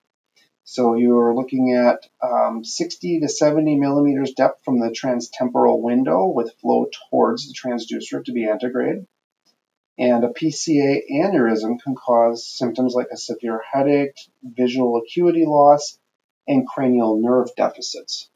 So 0.64 0.94
you're 0.94 1.34
looking 1.34 1.74
at 1.74 2.06
um, 2.22 2.64
60 2.64 3.20
to 3.20 3.28
70 3.28 3.76
millimeters 3.76 4.34
depth 4.34 4.64
from 4.64 4.78
the 4.78 4.90
transtemporal 4.90 5.80
window 5.80 6.26
with 6.26 6.54
flow 6.60 6.86
towards 7.10 7.48
the 7.48 7.54
transducer 7.54 8.24
to 8.24 8.32
be 8.32 8.46
antegrade. 8.46 9.06
And 10.00 10.24
a 10.24 10.28
PCA 10.28 11.02
aneurysm 11.12 11.78
can 11.82 11.94
cause 11.94 12.46
symptoms 12.46 12.94
like 12.94 13.08
a 13.12 13.18
severe 13.18 13.60
headache, 13.70 14.16
visual 14.42 14.96
acuity 14.96 15.44
loss, 15.44 15.98
and 16.48 16.66
cranial 16.66 17.20
nerve 17.20 17.50
deficits. 17.54 18.30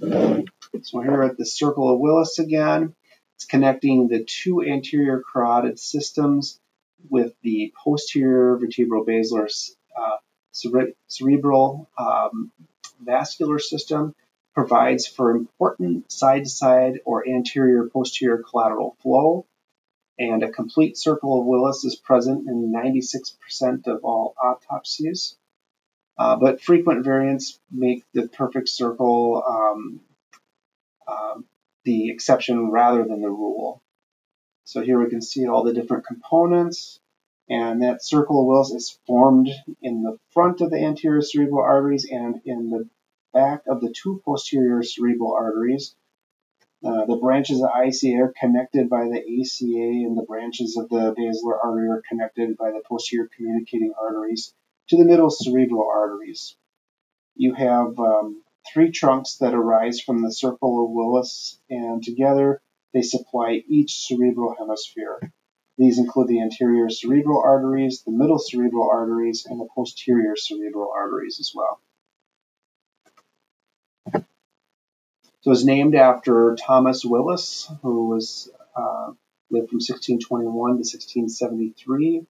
So 0.00 1.00
here 1.00 1.24
at 1.24 1.36
the 1.36 1.44
circle 1.44 1.92
of 1.92 1.98
Willis 1.98 2.38
again, 2.38 2.94
it's 3.34 3.46
connecting 3.46 4.06
the 4.06 4.22
two 4.22 4.62
anterior 4.62 5.24
carotid 5.32 5.80
systems 5.80 6.60
with 7.10 7.32
the 7.42 7.72
posterior 7.82 8.56
vertebral 8.58 9.04
basilar 9.04 9.48
uh, 9.96 10.16
cere- 10.52 10.94
cerebral 11.08 11.90
um, 11.98 12.52
vascular 13.02 13.58
system 13.58 14.14
provides 14.54 15.06
for 15.06 15.30
important 15.30 16.10
side-to-side 16.10 17.00
or 17.04 17.28
anterior-posterior 17.28 18.42
collateral 18.48 18.96
flow, 19.02 19.46
and 20.18 20.42
a 20.42 20.50
complete 20.50 20.96
circle 20.96 21.40
of 21.40 21.46
Willis 21.46 21.84
is 21.84 21.96
present 21.96 22.48
in 22.48 22.72
96% 22.72 23.86
of 23.86 24.04
all 24.04 24.34
autopsies. 24.42 25.36
Uh, 26.16 26.36
but 26.36 26.62
frequent 26.62 27.04
variants 27.04 27.58
make 27.72 28.04
the 28.12 28.28
perfect 28.28 28.68
circle 28.68 29.42
um, 29.48 30.00
uh, 31.08 31.40
the 31.84 32.10
exception 32.10 32.70
rather 32.70 33.02
than 33.04 33.20
the 33.20 33.28
rule. 33.28 33.82
So 34.62 34.80
here 34.80 35.02
we 35.02 35.10
can 35.10 35.20
see 35.20 35.46
all 35.46 35.64
the 35.64 35.74
different 35.74 36.06
components, 36.06 37.00
and 37.50 37.82
that 37.82 38.04
circle 38.04 38.40
of 38.40 38.46
Willis 38.46 38.70
is 38.70 38.98
formed 39.06 39.50
in 39.82 40.02
the 40.02 40.16
front 40.30 40.60
of 40.60 40.70
the 40.70 40.78
anterior 40.78 41.20
cerebral 41.20 41.62
arteries 41.62 42.08
and 42.10 42.40
in 42.44 42.70
the 42.70 42.88
back 43.34 43.62
of 43.66 43.80
the 43.80 43.92
two 43.92 44.22
posterior 44.24 44.82
cerebral 44.82 45.34
arteries. 45.34 45.94
Uh, 46.84 47.04
the 47.06 47.16
branches 47.16 47.62
of 47.62 47.70
ICA 47.70 48.20
are 48.20 48.34
connected 48.38 48.88
by 48.88 49.04
the 49.04 49.18
ACA, 49.18 50.06
and 50.06 50.16
the 50.16 50.26
branches 50.26 50.76
of 50.76 50.88
the 50.88 51.14
basilar 51.16 51.58
artery 51.60 51.88
are 51.88 52.02
connected 52.08 52.56
by 52.56 52.70
the 52.70 52.82
posterior 52.88 53.28
communicating 53.36 53.92
arteries 54.00 54.54
to 54.88 54.96
the 54.96 55.04
middle 55.04 55.30
cerebral 55.30 55.88
arteries. 55.88 56.56
You 57.36 57.54
have 57.54 57.98
um, 57.98 58.42
three 58.72 58.90
trunks 58.90 59.36
that 59.38 59.54
arise 59.54 60.00
from 60.00 60.22
the 60.22 60.32
circle 60.32 60.84
of 60.84 60.90
Willis, 60.90 61.58
and 61.68 62.02
together 62.02 62.62
they 62.92 63.02
supply 63.02 63.62
each 63.66 64.06
cerebral 64.06 64.54
hemisphere. 64.58 65.32
These 65.76 65.98
include 65.98 66.28
the 66.28 66.40
anterior 66.40 66.88
cerebral 66.88 67.42
arteries, 67.42 68.02
the 68.04 68.12
middle 68.12 68.38
cerebral 68.38 68.88
arteries, 68.88 69.44
and 69.46 69.60
the 69.60 69.68
posterior 69.74 70.36
cerebral 70.36 70.92
arteries 70.94 71.40
as 71.40 71.52
well. 71.54 71.80
So 75.44 75.50
it 75.50 75.60
was 75.60 75.66
named 75.66 75.94
after 75.94 76.56
Thomas 76.58 77.04
Willis, 77.04 77.70
who 77.82 78.08
was 78.08 78.50
uh, 78.74 79.12
lived 79.50 79.68
from 79.68 79.76
1621 79.76 80.48
to 80.48 80.78
1673. 80.78 82.24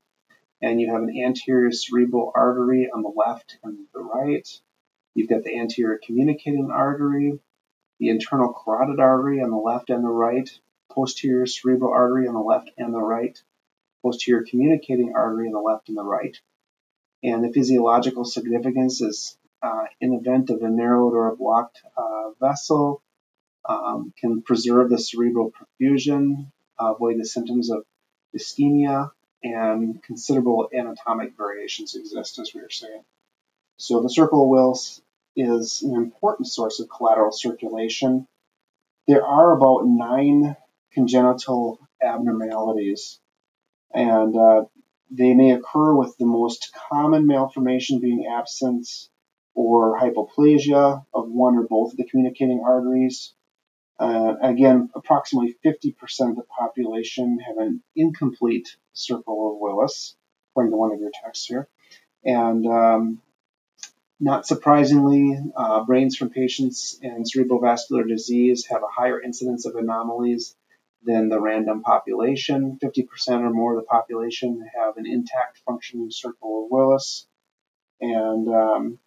And 0.61 0.81
you 0.81 0.93
have 0.93 1.01
an 1.05 1.17
anterior 1.17 1.71
cerebral 1.71 2.33
artery 2.35 2.91
on 2.93 3.03
the 3.03 3.13
left 3.15 3.57
and 3.63 3.87
the 3.95 4.01
right. 4.01 4.49
You've 5.15 5.29
got 5.29 5.45
the 5.45 5.57
anterior 5.57 6.01
communicating 6.05 6.73
artery, 6.73 7.39
the 8.01 8.09
internal 8.09 8.53
carotid 8.53 8.99
artery 8.99 9.41
on 9.41 9.51
the 9.51 9.59
left 9.59 9.91
and 9.91 10.03
the 10.03 10.09
right, 10.09 10.51
posterior 10.91 11.47
cerebral 11.47 11.93
artery 11.93 12.27
on 12.27 12.35
the 12.35 12.41
left 12.41 12.73
and 12.77 12.93
the 12.93 13.01
right, 13.01 13.41
posterior 14.03 14.43
communicating 14.43 15.13
artery 15.15 15.47
on 15.47 15.53
the 15.53 15.61
left 15.61 15.89
and 15.89 15.97
the 15.97 16.03
right. 16.03 16.37
And 17.23 17.45
the 17.45 17.53
physiological 17.53 18.25
significance 18.25 19.01
is 19.01 19.39
uh, 19.63 19.85
in 20.01 20.15
event 20.15 20.51
of 20.51 20.63
a 20.63 20.69
narrowed 20.69 21.15
or 21.15 21.29
a 21.29 21.37
blocked 21.37 21.79
uh, 21.97 22.31
vessel, 22.41 23.03
um, 23.67 24.13
can 24.19 24.43
preserve 24.43 24.91
the 24.91 24.99
cerebral 24.99 25.53
perfusion, 25.53 26.51
avoid 26.79 27.19
the 27.19 27.25
symptoms 27.25 27.71
of 27.71 27.85
ischemia, 28.37 29.11
and 29.43 30.03
considerable 30.03 30.69
anatomic 30.75 31.37
variations 31.37 31.95
exist, 31.95 32.39
as 32.39 32.53
we 32.55 32.63
were 32.63 32.71
saying. 32.71 33.03
So 33.77 34.01
the 34.01 34.09
circle 34.09 34.43
of 34.43 34.49
Willis 34.49 35.03
is 35.37 35.83
an 35.83 35.95
important 35.95 36.49
source 36.49 36.81
of 36.81 36.89
collateral 36.89 37.33
circulation. 37.33 38.27
There 39.07 39.25
are 39.25 39.57
about 39.57 39.87
nine 39.87 40.57
congenital 40.93 41.79
abnormalities, 42.03 43.19
and 43.93 44.37
uh, 44.37 44.65
they 45.11 45.35
may 45.35 45.53
occur 45.53 45.95
with 45.95 46.17
the 46.19 46.27
most 46.27 46.73
common 46.89 47.27
malformation 47.27 48.01
being 48.01 48.27
absence 48.27 49.11
or 49.55 49.99
hypoplasia 49.99 51.05
of 51.13 51.29
one 51.29 51.57
or 51.57 51.65
both 51.65 51.93
of 51.93 51.97
the 51.97 52.05
communicating 52.05 52.63
arteries. 52.65 53.35
Uh, 53.99 54.35
again, 54.43 54.91
approximately 54.95 55.57
50% 55.65 56.31
of 56.31 56.37
the 56.37 56.43
population 56.43 57.39
have 57.39 57.59
an 57.59 57.83
incomplete 57.95 58.77
circle 58.93 59.53
of 59.53 59.59
Willis, 59.61 60.17
according 60.51 60.73
to 60.73 60.77
one 60.77 60.93
of 60.93 61.01
your 61.01 61.13
texts 61.23 61.47
here. 61.47 61.69
And 62.25 62.67
um, 62.67 63.23
not 64.19 64.47
surprisingly, 64.47 65.39
uh, 65.57 65.85
brains 65.85 66.17
from 66.17 66.31
patients 66.31 66.99
in 67.03 67.25
cerebral 67.27 67.61
vascular 67.61 68.05
disease 68.05 68.67
have 68.67 68.83
a 68.83 68.89
higher 69.01 69.21
incidence 69.21 69.67
of 69.67 69.77
anomalies 69.77 70.57
than 71.05 71.29
the 71.29 71.41
random 71.41 71.83
population. 71.83 72.79
50% 72.83 73.07
or 73.41 73.51
more 73.51 73.77
of 73.77 73.81
the 73.81 73.87
population 73.87 74.69
have 74.75 74.97
an 74.97 75.07
intact 75.07 75.59
functioning 75.67 76.11
circle 76.11 76.65
of 76.65 76.71
Willis. 76.71 77.27
And 78.01 78.49
um, 78.49 78.99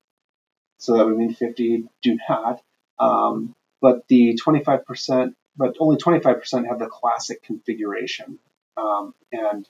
so 0.78 0.98
that 0.98 1.06
would 1.06 1.18
mean 1.18 1.34
50 1.34 1.86
do 2.02 2.18
not. 2.30 2.62
Um, 3.00 3.56
but 3.82 4.08
the 4.08 4.40
25%, 4.44 5.34
but 5.56 5.76
only 5.80 5.98
25% 5.98 6.68
have 6.68 6.80
the 6.80 6.88
classic 6.88 7.44
configuration 7.44 8.40
um, 8.76 9.14
and 9.32 9.68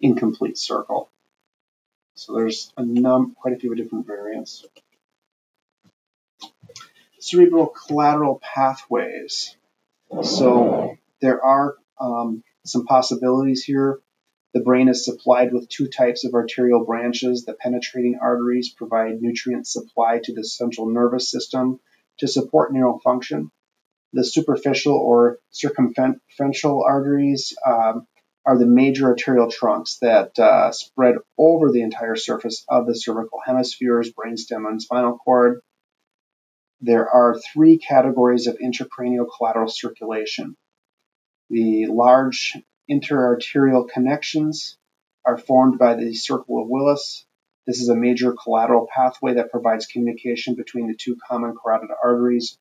incomplete 0.00 0.58
circle. 0.58 1.10
So 2.14 2.34
there's 2.34 2.72
a 2.76 2.84
num 2.84 3.34
quite 3.40 3.54
a 3.54 3.58
few 3.58 3.74
different 3.74 4.06
variants. 4.06 4.64
Cerebral 7.18 7.66
collateral 7.66 8.40
pathways. 8.42 9.56
So 10.22 10.96
there 11.20 11.44
are 11.44 11.76
um, 12.00 12.42
some 12.64 12.86
possibilities 12.86 13.62
here. 13.62 14.00
The 14.52 14.60
brain 14.60 14.88
is 14.88 15.04
supplied 15.04 15.52
with 15.52 15.68
two 15.68 15.86
types 15.86 16.24
of 16.24 16.34
arterial 16.34 16.84
branches. 16.84 17.44
The 17.44 17.54
penetrating 17.54 18.18
arteries 18.20 18.70
provide 18.70 19.22
nutrient 19.22 19.66
supply 19.66 20.18
to 20.24 20.34
the 20.34 20.44
central 20.44 20.88
nervous 20.88 21.30
system 21.30 21.78
to 22.20 22.28
support 22.28 22.72
neural 22.72 23.00
function. 23.00 23.50
The 24.12 24.24
superficial 24.24 24.94
or 24.94 25.38
circumferential 25.50 26.84
arteries 26.84 27.54
um, 27.66 28.06
are 28.46 28.58
the 28.58 28.66
major 28.66 29.06
arterial 29.06 29.50
trunks 29.50 29.98
that 30.00 30.38
uh, 30.38 30.72
spread 30.72 31.16
over 31.38 31.70
the 31.70 31.82
entire 31.82 32.16
surface 32.16 32.64
of 32.68 32.86
the 32.86 32.94
cervical 32.94 33.40
hemispheres, 33.44 34.12
brainstem, 34.12 34.68
and 34.68 34.80
spinal 34.80 35.18
cord. 35.18 35.60
There 36.80 37.08
are 37.08 37.38
three 37.52 37.78
categories 37.78 38.46
of 38.46 38.58
intracranial 38.58 39.26
collateral 39.36 39.68
circulation. 39.68 40.56
The 41.50 41.86
large 41.86 42.56
interarterial 42.90 43.88
connections 43.88 44.78
are 45.24 45.36
formed 45.36 45.78
by 45.78 45.94
the 45.94 46.14
circle 46.14 46.62
of 46.62 46.68
Willis. 46.68 47.26
This 47.70 47.82
is 47.82 47.88
a 47.88 47.94
major 47.94 48.32
collateral 48.32 48.88
pathway 48.92 49.34
that 49.34 49.52
provides 49.52 49.86
communication 49.86 50.56
between 50.56 50.88
the 50.88 50.96
two 50.96 51.16
common 51.28 51.54
carotid 51.54 51.90
arteries, 52.02 52.58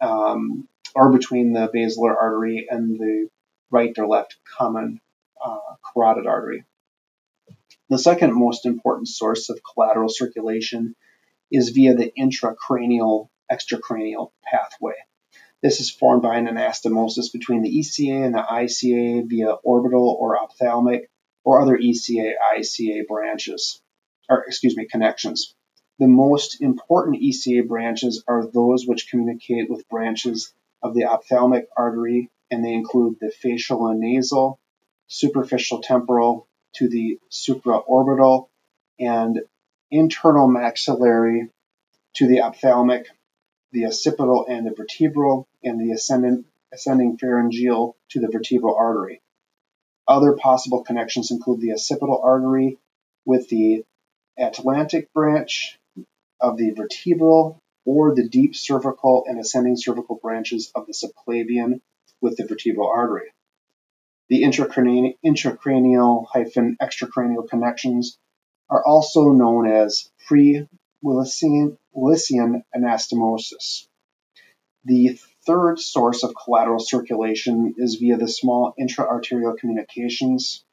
um, 0.00 0.66
or 0.94 1.12
between 1.12 1.52
the 1.52 1.68
basilar 1.70 2.18
artery 2.18 2.66
and 2.70 2.98
the 2.98 3.28
right 3.70 3.92
or 3.98 4.06
left 4.06 4.36
common 4.56 5.02
uh, 5.44 5.74
carotid 5.84 6.26
artery. 6.26 6.64
The 7.90 7.98
second 7.98 8.32
most 8.32 8.64
important 8.64 9.08
source 9.08 9.50
of 9.50 9.60
collateral 9.62 10.08
circulation 10.08 10.96
is 11.52 11.68
via 11.68 11.94
the 11.94 12.10
intracranial 12.18 13.28
extracranial 13.52 14.30
pathway. 14.42 14.94
This 15.62 15.80
is 15.80 15.90
formed 15.90 16.22
by 16.22 16.38
an 16.38 16.46
anastomosis 16.46 17.30
between 17.30 17.60
the 17.60 17.78
ECA 17.78 18.24
and 18.24 18.34
the 18.34 18.38
ICA 18.38 19.28
via 19.28 19.52
orbital 19.52 20.16
or 20.18 20.40
ophthalmic 20.40 21.10
or 21.44 21.60
other 21.60 21.76
ECA 21.76 22.32
ICA 22.56 23.06
branches, 23.06 23.82
or 24.28 24.44
excuse 24.44 24.76
me, 24.76 24.86
connections. 24.86 25.54
The 25.98 26.06
most 26.06 26.60
important 26.60 27.22
ECA 27.22 27.66
branches 27.66 28.22
are 28.28 28.46
those 28.46 28.86
which 28.86 29.08
communicate 29.10 29.70
with 29.70 29.88
branches 29.88 30.52
of 30.82 30.94
the 30.94 31.06
ophthalmic 31.06 31.68
artery, 31.76 32.30
and 32.50 32.64
they 32.64 32.74
include 32.74 33.16
the 33.20 33.30
facial 33.30 33.86
and 33.88 34.00
nasal, 34.00 34.58
superficial 35.08 35.80
temporal 35.80 36.46
to 36.74 36.88
the 36.88 37.18
supraorbital, 37.30 38.48
and 39.00 39.40
internal 39.90 40.48
maxillary 40.48 41.48
to 42.14 42.26
the 42.26 42.42
ophthalmic, 42.42 43.06
the 43.72 43.86
occipital 43.86 44.46
and 44.48 44.66
the 44.66 44.74
vertebral, 44.74 45.48
and 45.62 45.80
the 45.80 45.92
ascending, 45.92 46.44
ascending 46.72 47.16
pharyngeal 47.18 47.96
to 48.10 48.20
the 48.20 48.28
vertebral 48.28 48.76
artery. 48.76 49.22
Other 50.06 50.34
possible 50.34 50.84
connections 50.84 51.30
include 51.30 51.60
the 51.60 51.72
occipital 51.72 52.20
artery 52.22 52.78
with 53.24 53.48
the 53.48 53.84
atlantic 54.38 55.12
branch 55.12 55.78
of 56.40 56.56
the 56.56 56.70
vertebral 56.70 57.60
or 57.84 58.14
the 58.14 58.28
deep 58.28 58.54
cervical 58.56 59.24
and 59.26 59.38
ascending 59.38 59.76
cervical 59.76 60.16
branches 60.16 60.70
of 60.74 60.86
the 60.86 60.92
subclavian 60.92 61.80
with 62.20 62.36
the 62.36 62.46
vertebral 62.46 62.88
artery. 62.88 63.32
The 64.28 64.42
intracranial 64.42 66.26
hyphen 66.26 66.76
extracranial 66.82 67.48
connections 67.48 68.18
are 68.68 68.84
also 68.84 69.30
known 69.30 69.68
as 69.68 70.10
pre-Willisian 70.26 71.78
anastomosis. 71.94 73.86
The 74.84 75.18
third 75.46 75.78
source 75.78 76.24
of 76.24 76.34
collateral 76.34 76.80
circulation 76.80 77.74
is 77.78 77.96
via 77.96 78.16
the 78.16 78.28
small 78.28 78.74
intra-arterial 78.76 79.54
communications 79.56 80.64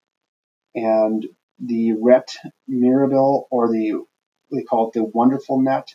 and 0.73 1.27
the 1.59 1.93
rete 1.93 2.37
mirabile 2.67 3.47
or 3.49 3.71
the 3.71 4.03
they 4.51 4.63
call 4.63 4.87
it 4.89 4.93
the 4.93 5.03
wonderful 5.03 5.61
net 5.61 5.93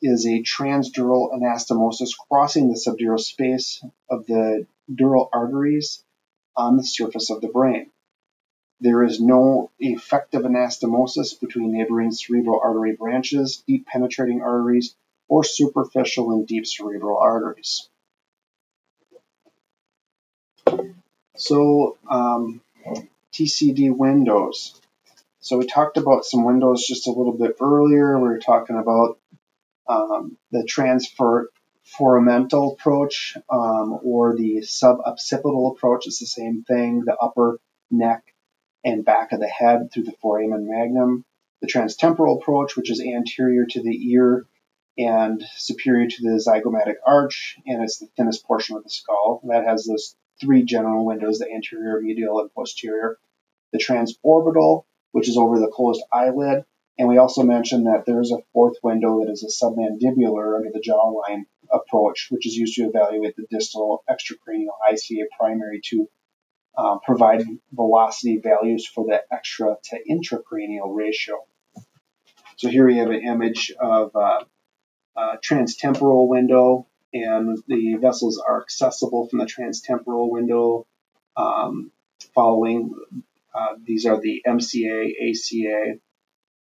is 0.00 0.26
a 0.26 0.42
transdural 0.42 1.32
anastomosis 1.32 2.10
crossing 2.28 2.68
the 2.68 2.74
subdural 2.74 3.18
space 3.18 3.82
of 4.08 4.26
the 4.26 4.66
dural 4.90 5.28
arteries 5.32 6.04
on 6.56 6.76
the 6.76 6.84
surface 6.84 7.30
of 7.30 7.40
the 7.40 7.48
brain. 7.48 7.90
There 8.80 9.02
is 9.02 9.20
no 9.20 9.70
effective 9.80 10.42
anastomosis 10.42 11.38
between 11.40 11.72
neighboring 11.72 12.12
cerebral 12.12 12.60
artery 12.62 12.94
branches, 12.94 13.62
deep 13.66 13.86
penetrating 13.86 14.40
arteries, 14.40 14.94
or 15.28 15.42
superficial 15.42 16.32
and 16.32 16.46
deep 16.46 16.64
cerebral 16.66 17.18
arteries. 17.18 17.88
So, 21.36 21.98
um, 22.08 22.60
TCD 23.32 23.94
windows. 23.96 24.80
So 25.40 25.58
we 25.58 25.66
talked 25.66 25.96
about 25.96 26.24
some 26.24 26.44
windows 26.44 26.86
just 26.86 27.06
a 27.06 27.12
little 27.12 27.36
bit 27.36 27.56
earlier. 27.60 28.18
We 28.18 28.28
were 28.28 28.38
talking 28.38 28.76
about 28.76 29.18
um, 29.88 30.36
the 30.50 30.64
transfer 30.64 31.50
foramental 31.84 32.72
approach 32.72 33.36
um, 33.50 33.98
or 34.02 34.36
the 34.36 34.58
suboccipital 34.58 35.72
approach 35.72 36.06
is 36.06 36.18
the 36.18 36.26
same 36.26 36.62
thing, 36.64 37.04
the 37.04 37.16
upper 37.16 37.58
neck 37.90 38.22
and 38.84 39.04
back 39.04 39.32
of 39.32 39.40
the 39.40 39.48
head 39.48 39.90
through 39.92 40.04
the 40.04 40.14
foramen 40.20 40.68
magnum. 40.68 41.24
The 41.60 41.68
transtemporal 41.68 42.40
approach, 42.40 42.76
which 42.76 42.90
is 42.90 43.00
anterior 43.00 43.66
to 43.66 43.82
the 43.82 44.12
ear 44.12 44.44
and 44.96 45.44
superior 45.56 46.08
to 46.08 46.22
the 46.22 46.44
zygomatic 46.44 46.96
arch, 47.06 47.56
and 47.66 47.82
it's 47.82 47.98
the 47.98 48.08
thinnest 48.16 48.44
portion 48.46 48.76
of 48.76 48.84
the 48.84 48.90
skull. 48.90 49.40
That 49.48 49.64
has 49.64 49.84
those 49.84 50.14
three 50.40 50.64
general 50.64 51.04
windows, 51.04 51.38
the 51.38 51.50
anterior, 51.50 52.00
medial, 52.00 52.40
and 52.40 52.52
posterior. 52.54 53.18
The 53.72 53.78
transorbital, 53.78 54.84
which 55.12 55.28
is 55.28 55.36
over 55.36 55.58
the 55.58 55.68
closed 55.68 56.02
eyelid, 56.12 56.64
and 56.98 57.08
we 57.08 57.18
also 57.18 57.44
mentioned 57.44 57.86
that 57.86 58.04
there's 58.06 58.32
a 58.32 58.42
fourth 58.52 58.76
window 58.82 59.20
that 59.20 59.30
is 59.30 59.44
a 59.44 59.64
submandibular 59.64 60.56
under 60.56 60.70
the 60.72 60.82
jawline 60.84 61.44
approach, 61.70 62.26
which 62.30 62.46
is 62.46 62.56
used 62.56 62.74
to 62.74 62.88
evaluate 62.88 63.36
the 63.36 63.46
distal 63.50 64.02
extracranial 64.10 64.74
ICA 64.90 65.24
primary 65.38 65.80
to 65.90 66.08
uh, 66.76 66.98
provide 67.04 67.44
velocity 67.72 68.38
values 68.38 68.86
for 68.86 69.04
the 69.04 69.22
extra 69.32 69.76
to 69.84 69.98
intracranial 70.10 70.94
ratio. 70.94 71.44
So 72.56 72.68
here 72.68 72.86
we 72.86 72.98
have 72.98 73.10
an 73.10 73.22
image 73.22 73.72
of 73.78 74.16
uh, 74.16 74.40
a 75.16 75.38
transtemporal 75.38 76.26
window, 76.26 76.87
and 77.12 77.58
the 77.66 77.94
vessels 77.94 78.38
are 78.38 78.60
accessible 78.60 79.28
from 79.28 79.38
the 79.38 79.46
transtemporal 79.46 80.30
window 80.30 80.86
um, 81.36 81.90
following. 82.34 82.94
Uh, 83.54 83.74
these 83.82 84.06
are 84.06 84.20
the 84.20 84.42
MCA, 84.46 85.12
ACA, 85.30 85.98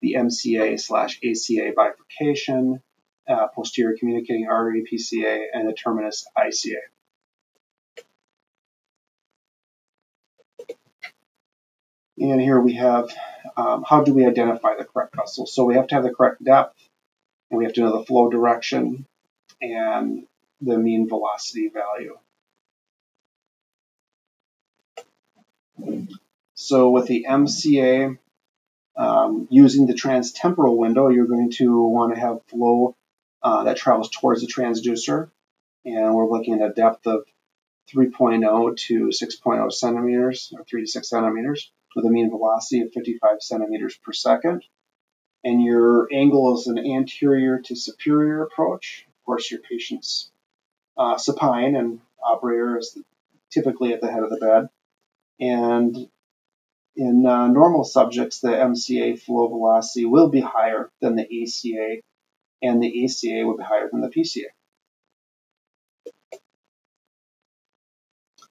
the 0.02 0.14
MCA 0.14 0.80
slash 0.80 1.20
ACA 1.24 1.74
bifurcation, 1.76 2.82
uh, 3.28 3.48
posterior 3.48 3.98
communicating 3.98 4.48
artery 4.48 4.84
PCA, 4.92 5.46
and 5.54 5.68
the 5.68 5.74
terminus 5.74 6.26
ICA. 6.38 6.76
And 12.20 12.42
here 12.42 12.60
we 12.60 12.74
have 12.76 13.14
um, 13.56 13.84
how 13.88 14.04
do 14.04 14.14
we 14.14 14.26
identify 14.26 14.76
the 14.76 14.86
correct 14.86 15.16
vessel? 15.16 15.46
So 15.46 15.66
we 15.66 15.76
have 15.76 15.88
to 15.88 15.96
have 15.96 16.04
the 16.04 16.14
correct 16.14 16.44
depth, 16.44 16.78
and 17.52 17.60
we 17.60 17.66
have 17.66 17.74
to 17.74 17.82
know 17.82 18.00
the 18.00 18.06
flow 18.06 18.30
direction 18.30 19.06
and 19.62 20.26
the 20.62 20.78
mean 20.78 21.08
velocity 21.08 21.70
value. 21.70 22.18
So 26.56 26.90
with 26.90 27.08
the 27.08 27.26
MCA, 27.30 28.18
um, 28.98 29.48
using 29.52 29.86
the 29.86 29.94
transtemporal 29.94 30.76
window, 30.76 31.10
you're 31.10 31.28
going 31.28 31.52
to 31.52 31.82
want 31.84 32.16
to 32.16 32.20
have 32.20 32.44
flow 32.48 32.96
uh, 33.44 33.64
that 33.66 33.78
travels 33.78 34.10
towards 34.10 34.42
the 34.42 34.48
transducer. 34.48 35.30
And 35.86 36.14
we're 36.14 36.30
looking 36.30 36.56
at 36.56 36.72
a 36.72 36.74
depth 36.74 37.06
of 37.06 37.26
3.0 37.94 38.76
to 38.76 39.08
6.0 39.08 39.72
centimeters, 39.72 40.52
or 40.58 40.66
3 40.66 40.82
to 40.82 40.88
6 40.88 41.10
centimeters, 41.10 41.72
with 41.96 42.06
a 42.06 42.10
mean 42.10 42.30
velocity 42.30 42.82
of 42.82 42.92
55 42.92 43.42
centimeters 43.42 43.96
per 43.96 44.12
second. 44.12 44.64
And 45.44 45.64
your 45.64 46.10
angle 46.12 46.58
is 46.58 46.68
an 46.68 46.80
anterior 46.80 47.60
to 47.60 47.76
superior 47.76 48.44
approach. 48.44 49.06
Of 49.08 49.26
course, 49.26 49.50
your 49.52 49.62
patient's 49.62 50.32
uh, 50.98 51.18
supine 51.18 51.76
and 51.76 52.00
operator 52.24 52.78
is 52.78 52.98
typically 53.52 53.94
at 53.94 54.02
the 54.02 54.12
head 54.12 54.24
of 54.24 54.30
the 54.30 54.38
bed. 54.38 54.70
And 55.40 56.10
in 56.96 57.26
uh, 57.26 57.48
normal 57.48 57.84
subjects, 57.84 58.40
the 58.40 58.50
MCA 58.50 59.22
flow 59.22 59.48
velocity 59.48 60.06
will 60.06 60.30
be 60.30 60.42
higher 60.42 60.90
than 61.00 61.16
the 61.16 61.24
ACA, 61.24 62.02
and 62.62 62.82
the 62.82 63.06
ACA 63.06 63.46
will 63.46 63.58
be 63.58 63.64
higher 63.64 63.88
than 63.92 64.02
the 64.02 64.10
PCA. 64.10 64.46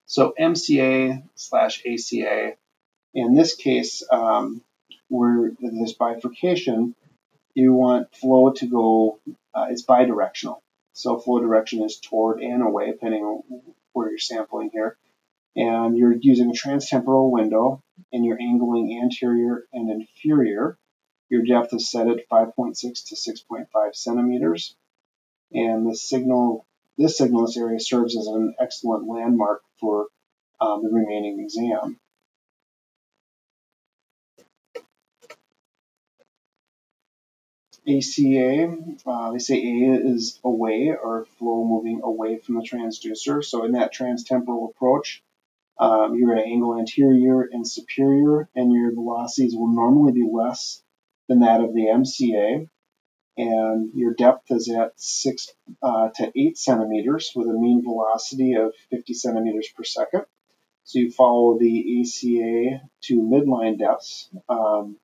So 0.06 0.32
MCA 0.38 1.24
slash 1.34 1.82
ACA, 1.84 2.52
in 3.12 3.34
this 3.34 3.56
case, 3.56 4.04
um, 4.10 4.62
where 5.08 5.50
this 5.60 5.92
bifurcation, 5.92 6.94
you 7.54 7.72
want 7.72 8.14
flow 8.14 8.52
to 8.52 8.66
go, 8.66 9.18
uh, 9.54 9.66
it's 9.70 9.84
bidirectional. 9.84 10.60
So 10.96 11.18
flow 11.18 11.40
direction 11.40 11.82
is 11.82 11.98
toward 11.98 12.40
and 12.40 12.62
away, 12.62 12.90
depending 12.90 13.22
on 13.22 13.42
where 13.92 14.08
you're 14.08 14.18
sampling 14.18 14.70
here 14.72 14.96
and 15.54 15.96
you're 15.96 16.16
using 16.18 16.48
a 16.48 16.54
transtemporal 16.54 17.30
window 17.30 17.82
and 18.14 18.24
you're 18.24 18.40
angling 18.40 18.98
anterior 19.02 19.66
and 19.74 19.90
inferior. 19.90 20.78
Your 21.28 21.44
depth 21.44 21.74
is 21.74 21.90
set 21.90 22.08
at 22.08 22.26
5.6 22.30 22.78
to 22.78 23.14
6.5 23.14 23.66
centimeters. 23.94 24.74
And 25.52 25.86
the 25.86 25.94
signal, 25.94 26.66
this 26.96 27.18
signalus 27.18 27.58
area 27.58 27.78
serves 27.78 28.16
as 28.16 28.26
an 28.28 28.54
excellent 28.58 29.06
landmark 29.06 29.62
for 29.78 30.06
um, 30.62 30.82
the 30.82 30.88
remaining 30.90 31.40
exam. 31.40 32.00
ACA, 37.88 38.76
uh, 39.06 39.32
they 39.32 39.38
say 39.38 39.56
A 39.56 39.94
is 39.94 40.40
away 40.42 40.90
or 40.90 41.26
flow 41.38 41.64
moving 41.64 42.00
away 42.02 42.38
from 42.38 42.56
the 42.56 42.62
transducer. 42.62 43.44
So 43.44 43.64
in 43.64 43.72
that 43.72 43.94
transtemporal 43.94 44.70
approach, 44.70 45.22
um, 45.78 46.16
you're 46.16 46.34
to 46.34 46.42
angle 46.42 46.78
anterior 46.78 47.42
and 47.42 47.68
superior, 47.68 48.48
and 48.54 48.72
your 48.72 48.92
velocities 48.92 49.54
will 49.54 49.68
normally 49.68 50.12
be 50.12 50.28
less 50.30 50.82
than 51.28 51.40
that 51.40 51.60
of 51.60 51.74
the 51.74 51.86
MCA. 51.86 52.68
And 53.38 53.90
your 53.94 54.14
depth 54.14 54.50
is 54.50 54.70
at 54.70 54.98
6 54.98 55.48
uh, 55.82 56.08
to 56.14 56.32
8 56.34 56.56
centimeters 56.56 57.32
with 57.36 57.48
a 57.48 57.52
mean 57.52 57.82
velocity 57.82 58.54
of 58.54 58.72
50 58.90 59.12
centimeters 59.12 59.68
per 59.76 59.84
second. 59.84 60.24
So 60.84 61.00
you 61.00 61.10
follow 61.10 61.58
the 61.58 62.00
ACA 62.00 62.88
to 63.02 63.20
midline 63.20 63.78
depths. 63.78 64.30
Um, 64.48 64.96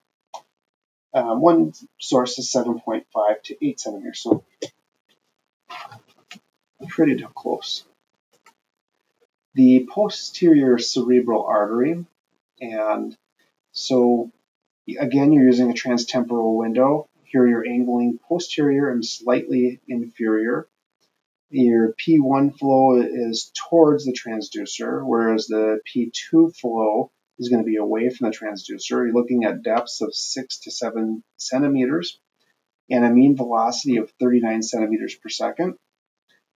um, 1.15 1.41
one 1.41 1.73
source 1.99 2.39
is 2.39 2.53
7.5 2.53 3.05
to 3.45 3.67
8 3.67 3.81
centimeters, 3.81 4.21
so 4.21 4.45
pretty 6.89 7.25
close 7.35 7.85
the 9.55 9.87
posterior 9.91 10.79
cerebral 10.79 11.45
artery. 11.45 12.05
And 12.61 13.17
so, 13.73 14.31
again, 14.99 15.33
you're 15.33 15.45
using 15.45 15.71
a 15.71 15.75
transtemporal 15.75 16.57
window. 16.57 17.09
Here 17.25 17.47
you're 17.47 17.67
angling 17.67 18.19
posterior 18.29 18.91
and 18.91 19.05
slightly 19.05 19.81
inferior. 19.89 20.69
Your 21.51 21.93
P1 21.95 22.59
flow 22.59 23.03
is 23.03 23.53
towards 23.69 24.07
the 24.07 24.13
transducer, 24.13 25.05
whereas 25.05 25.47
the 25.47 25.81
P2 25.87 26.57
flow 26.57 27.11
is 27.39 27.49
going 27.49 27.63
to 27.63 27.67
be 27.67 27.77
away 27.77 28.11
from 28.11 28.31
the 28.31 28.37
transducer. 28.37 28.91
You're 28.91 29.13
looking 29.13 29.45
at 29.45 29.63
depths 29.63 30.01
of 30.01 30.15
6 30.15 30.59
to 30.61 30.71
7 30.71 31.23
centimeters 31.37 32.19
and 32.91 33.05
a 33.05 33.11
mean 33.11 33.37
velocity 33.37 33.97
of 33.97 34.13
39 34.21 34.63
centimeters 34.63 35.15
per 35.15 35.29
second. 35.29 35.75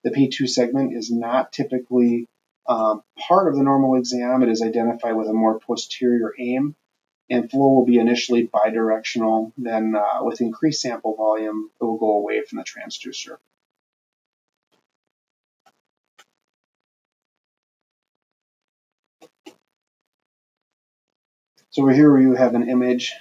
The 0.05 0.11
P2 0.11 0.49
segment 0.49 0.95
is 0.95 1.11
not 1.11 1.53
typically 1.53 2.29
um, 2.69 3.03
part 3.19 3.49
of 3.49 3.57
the 3.57 3.63
normal 3.63 3.97
exam, 3.97 4.43
it 4.43 4.49
is 4.49 4.63
identified 4.63 5.17
with 5.17 5.29
a 5.29 5.33
more 5.33 5.59
posterior 5.61 6.35
aim, 6.39 6.75
and 7.31 7.51
flow 7.51 7.69
will 7.71 7.87
be 7.87 7.99
initially 7.99 8.49
bidirectional. 8.49 9.53
Then, 9.57 9.95
uh, 9.95 10.25
with 10.25 10.41
increased 10.41 10.83
sample 10.83 11.15
volume, 11.15 11.71
it 11.81 11.85
will 11.85 11.99
go 11.99 12.13
away 12.13 12.43
from 12.43 12.59
the 12.59 12.65
transducer. 12.65 13.39
So 21.77 21.83
over 21.83 21.93
here 21.93 22.19
you 22.19 22.33
have 22.33 22.55
an 22.55 22.71
image 22.71 23.13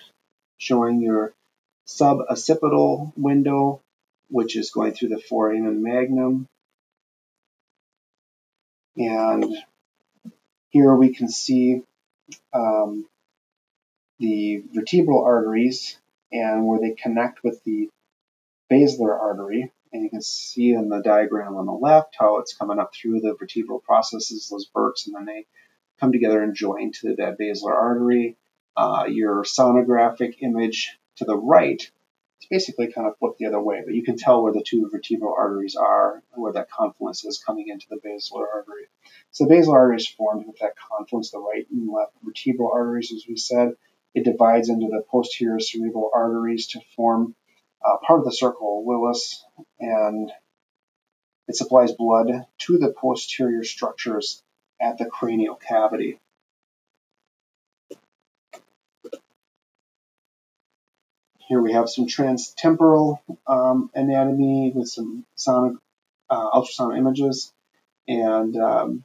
showing 0.57 1.01
your 1.01 1.33
suboccipital 1.85 3.11
window, 3.17 3.81
which 4.29 4.55
is 4.55 4.71
going 4.71 4.93
through 4.93 5.09
the 5.09 5.19
foramen 5.19 5.83
magnum. 5.83 6.47
And 8.95 9.43
here 10.69 10.95
we 10.95 11.13
can 11.13 11.27
see 11.27 11.81
um, 12.53 13.05
the 14.19 14.63
vertebral 14.73 15.25
arteries 15.25 15.99
and 16.31 16.65
where 16.65 16.79
they 16.79 16.91
connect 16.91 17.43
with 17.43 17.61
the 17.65 17.89
basilar 18.69 19.19
artery. 19.19 19.69
And 19.91 20.01
you 20.01 20.09
can 20.09 20.21
see 20.21 20.71
in 20.71 20.87
the 20.87 21.01
diagram 21.01 21.57
on 21.57 21.65
the 21.65 21.73
left 21.73 22.15
how 22.17 22.37
it's 22.37 22.55
coming 22.55 22.79
up 22.79 22.93
through 22.95 23.19
the 23.19 23.35
vertebral 23.37 23.81
processes, 23.81 24.47
those 24.49 24.69
verts, 24.73 25.07
and 25.07 25.15
then 25.17 25.25
they 25.25 25.45
come 25.99 26.13
together 26.13 26.41
and 26.41 26.55
join 26.55 26.93
to 27.01 27.17
that 27.17 27.37
basilar 27.37 27.73
artery. 27.73 28.37
Uh, 28.77 29.05
your 29.07 29.43
sonographic 29.43 30.35
image 30.41 30.97
to 31.15 31.25
the 31.25 31.37
right 31.37 31.89
it's 32.37 32.65
basically 32.67 32.91
kind 32.91 33.07
of 33.07 33.17
flipped 33.17 33.39
the 33.39 33.47
other 33.47 33.61
way, 33.61 33.81
but 33.83 33.93
you 33.93 34.03
can 34.03 34.17
tell 34.17 34.43
where 34.43 34.53
the 34.53 34.63
two 34.63 34.87
vertebral 34.91 35.33
arteries 35.37 35.75
are, 35.75 36.21
where 36.33 36.53
that 36.53 36.69
confluence 36.69 37.25
is 37.25 37.41
coming 37.43 37.69
into 37.69 37.87
the 37.89 37.99
basilar 38.03 38.47
artery. 38.47 38.87
So 39.31 39.45
the 39.45 39.55
basilar 39.55 39.79
artery 39.79 39.97
is 39.97 40.07
formed 40.07 40.45
with 40.45 40.59
that 40.59 40.75
confluence, 40.77 41.31
the 41.31 41.39
right 41.39 41.65
and 41.71 41.89
left 41.89 42.13
vertebral 42.23 42.71
arteries, 42.71 43.11
as 43.11 43.25
we 43.27 43.37
said. 43.37 43.71
It 44.13 44.25
divides 44.25 44.69
into 44.69 44.87
the 44.87 45.03
posterior 45.09 45.59
cerebral 45.59 46.11
arteries 46.13 46.67
to 46.67 46.81
form 46.95 47.35
uh, 47.83 47.97
part 48.05 48.19
of 48.19 48.25
the 48.25 48.31
circle 48.31 48.83
Willis, 48.85 49.43
and 49.79 50.31
it 51.47 51.55
supplies 51.55 51.93
blood 51.93 52.45
to 52.59 52.77
the 52.77 52.93
posterior 52.93 53.63
structures 53.63 54.43
at 54.79 54.97
the 54.97 55.05
cranial 55.05 55.55
cavity. 55.55 56.19
Here 61.47 61.61
we 61.61 61.73
have 61.73 61.89
some 61.89 62.07
transtemporal 62.07 63.19
um, 63.45 63.91
anatomy 63.93 64.71
with 64.73 64.89
some 64.89 65.25
sonic 65.35 65.77
uh, 66.27 66.49
ultrasound 66.51 66.97
images. 66.97 67.53
And 68.07 68.57
um, 68.57 69.03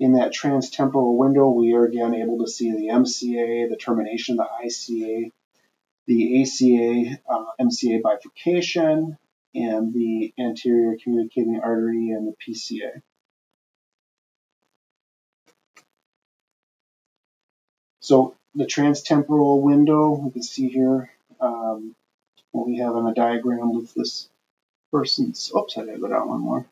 in 0.00 0.14
that 0.14 0.32
transtemporal 0.32 1.16
window, 1.16 1.48
we 1.50 1.74
are 1.74 1.84
again 1.84 2.14
able 2.14 2.38
to 2.44 2.50
see 2.50 2.72
the 2.72 2.88
MCA, 2.88 3.68
the 3.68 3.76
termination 3.76 4.40
of 4.40 4.48
the 4.48 4.66
ICA, 4.66 5.30
the 6.06 6.42
ACA, 6.42 7.20
uh, 7.28 7.44
MCA 7.60 8.02
bifurcation, 8.02 9.16
and 9.54 9.94
the 9.94 10.34
anterior 10.36 10.96
communicating 11.02 11.60
artery 11.62 12.10
and 12.10 12.26
the 12.26 12.34
PCA. 12.44 13.00
So 18.00 18.34
the 18.56 18.66
transtemporal 18.66 19.62
window, 19.62 20.10
we 20.10 20.32
can 20.32 20.42
see 20.42 20.68
here 20.68 21.10
um, 21.44 21.94
what 22.52 22.66
we 22.66 22.78
have 22.78 22.94
on 22.94 23.06
a 23.06 23.14
diagram 23.14 23.74
with 23.74 23.92
this 23.94 24.28
person's, 24.92 25.52
oops, 25.56 25.76
I 25.76 25.84
gotta 25.84 25.98
go 25.98 26.08
down 26.08 26.28
one 26.28 26.40
more. 26.40 26.66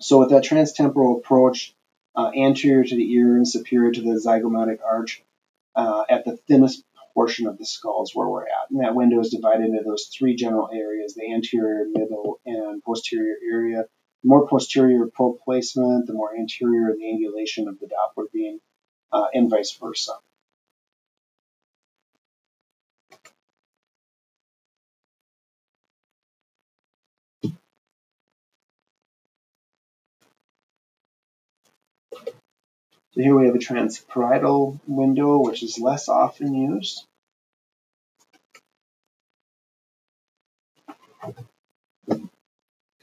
So 0.00 0.18
with 0.18 0.30
that 0.30 0.44
transtemporal 0.44 1.18
approach, 1.18 1.74
uh, 2.16 2.30
anterior 2.36 2.84
to 2.84 2.96
the 2.96 3.12
ear 3.12 3.36
and 3.36 3.48
superior 3.48 3.92
to 3.92 4.00
the 4.00 4.20
zygomatic 4.24 4.78
arch, 4.84 5.22
uh, 5.76 6.04
at 6.08 6.24
the 6.24 6.36
thinnest 6.36 6.84
portion 7.14 7.46
of 7.46 7.58
the 7.58 7.66
skull 7.66 8.02
is 8.02 8.14
where 8.14 8.28
we're 8.28 8.44
at. 8.44 8.70
And 8.70 8.80
that 8.80 8.94
window 8.94 9.20
is 9.20 9.30
divided 9.30 9.66
into 9.66 9.82
those 9.84 10.06
three 10.06 10.34
general 10.34 10.70
areas, 10.72 11.14
the 11.14 11.32
anterior, 11.32 11.86
middle, 11.88 12.40
and 12.44 12.82
posterior 12.82 13.36
area. 13.50 13.86
The 14.22 14.28
more 14.28 14.46
posterior 14.48 15.06
probe 15.06 15.38
placement, 15.44 16.06
the 16.06 16.14
more 16.14 16.36
anterior 16.36 16.92
the 16.92 17.04
angulation 17.04 17.68
of 17.68 17.78
the 17.78 17.86
Doppler 17.86 18.26
beam 18.32 18.60
uh, 19.12 19.26
and 19.34 19.50
vice 19.50 19.72
versa. 19.72 20.12
So 33.14 33.20
here 33.20 33.36
we 33.36 33.46
have 33.46 33.54
a 33.54 33.58
transparietal 33.58 34.80
window, 34.86 35.38
which 35.42 35.62
is 35.62 35.78
less 35.78 36.08
often 36.08 36.54
used. 36.54 37.04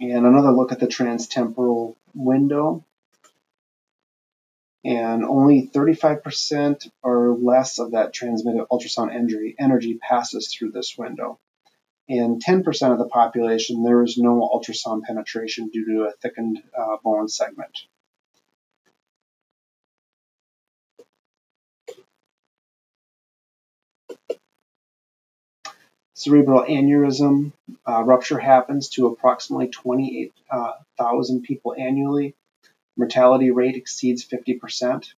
And 0.02 0.26
another 0.26 0.52
look 0.52 0.72
at 0.72 0.80
the 0.80 0.88
transtemporal 0.88 1.96
window 2.16 2.86
and 4.86 5.26
only 5.26 5.70
35% 5.74 6.90
or 7.04 7.36
less 7.36 7.80
of 7.80 7.92
that 7.92 8.14
transmitted 8.14 8.66
ultrasound 8.72 9.14
energy, 9.14 9.56
energy 9.60 9.96
passes 9.96 10.54
through 10.54 10.72
this 10.72 10.98
window. 10.98 11.40
In 12.08 12.40
10% 12.40 12.92
of 12.92 12.98
the 12.98 13.08
population, 13.08 13.84
there 13.84 14.02
is 14.04 14.18
no 14.18 14.40
ultrasound 14.40 15.04
penetration 15.04 15.70
due 15.70 15.86
to 15.86 16.04
a 16.06 16.12
thickened 16.14 16.64
uh, 16.78 16.98
bone 17.04 17.28
segment. 17.28 17.78
Cerebral 26.16 26.66
aneurysm 26.66 27.54
uh, 27.88 28.04
rupture 28.04 28.40
happens 28.40 28.90
to 28.90 29.08
approximately 29.08 29.70
28,000 29.70 31.38
uh, 31.38 31.48
people 31.48 31.74
annually 31.78 32.36
Mortality 33.00 33.50
rate 33.50 33.78
exceeds 33.78 34.28
50%. 34.28 35.14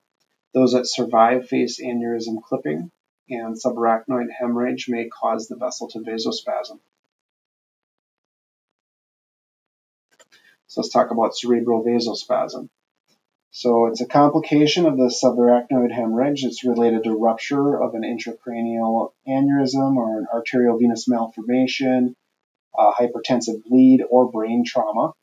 Those 0.54 0.74
that 0.74 0.86
survive 0.86 1.48
face 1.48 1.82
aneurysm 1.82 2.44
clipping, 2.44 2.91
and 3.28 3.56
subarachnoid 3.60 4.28
hemorrhage 4.30 4.88
may 4.88 5.10
cause 5.10 5.48
the 5.48 5.56
vessel 5.56 5.88
to 5.88 6.00
vasospasm. 6.00 6.80
So 10.67 10.82
let's 10.82 10.94
talk 10.94 11.10
about 11.10 11.36
cerebral 11.36 11.84
vasospasm. 11.84 12.70
So 13.50 13.88
it's 13.88 14.02
a 14.02 14.06
complication 14.06 14.86
of 14.86 14.98
the 14.98 15.08
subarachnoid 15.08 15.91
hemorrhage. 15.91 16.46
It's 16.46 16.63
related 16.63 17.06
to 17.06 17.17
rupture 17.17 17.82
of 17.82 17.96
an 17.96 18.04
intracranial 18.04 19.13
aneurysm 19.28 19.96
or 19.96 20.20
an 20.20 20.28
arterial 20.32 20.78
venous 20.78 21.08
malformation, 21.08 22.15
uh, 22.78 22.91
hypertensive 22.91 23.63
bleed, 23.63 24.04
or 24.08 24.32
brain 24.32 24.65
trauma. 24.67 25.13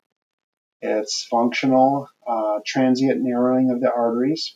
It's 0.81 1.25
functional, 1.25 2.09
uh, 2.29 2.59
transient 2.65 3.21
narrowing 3.21 3.71
of 3.71 3.81
the 3.81 3.91
arteries. 3.91 4.55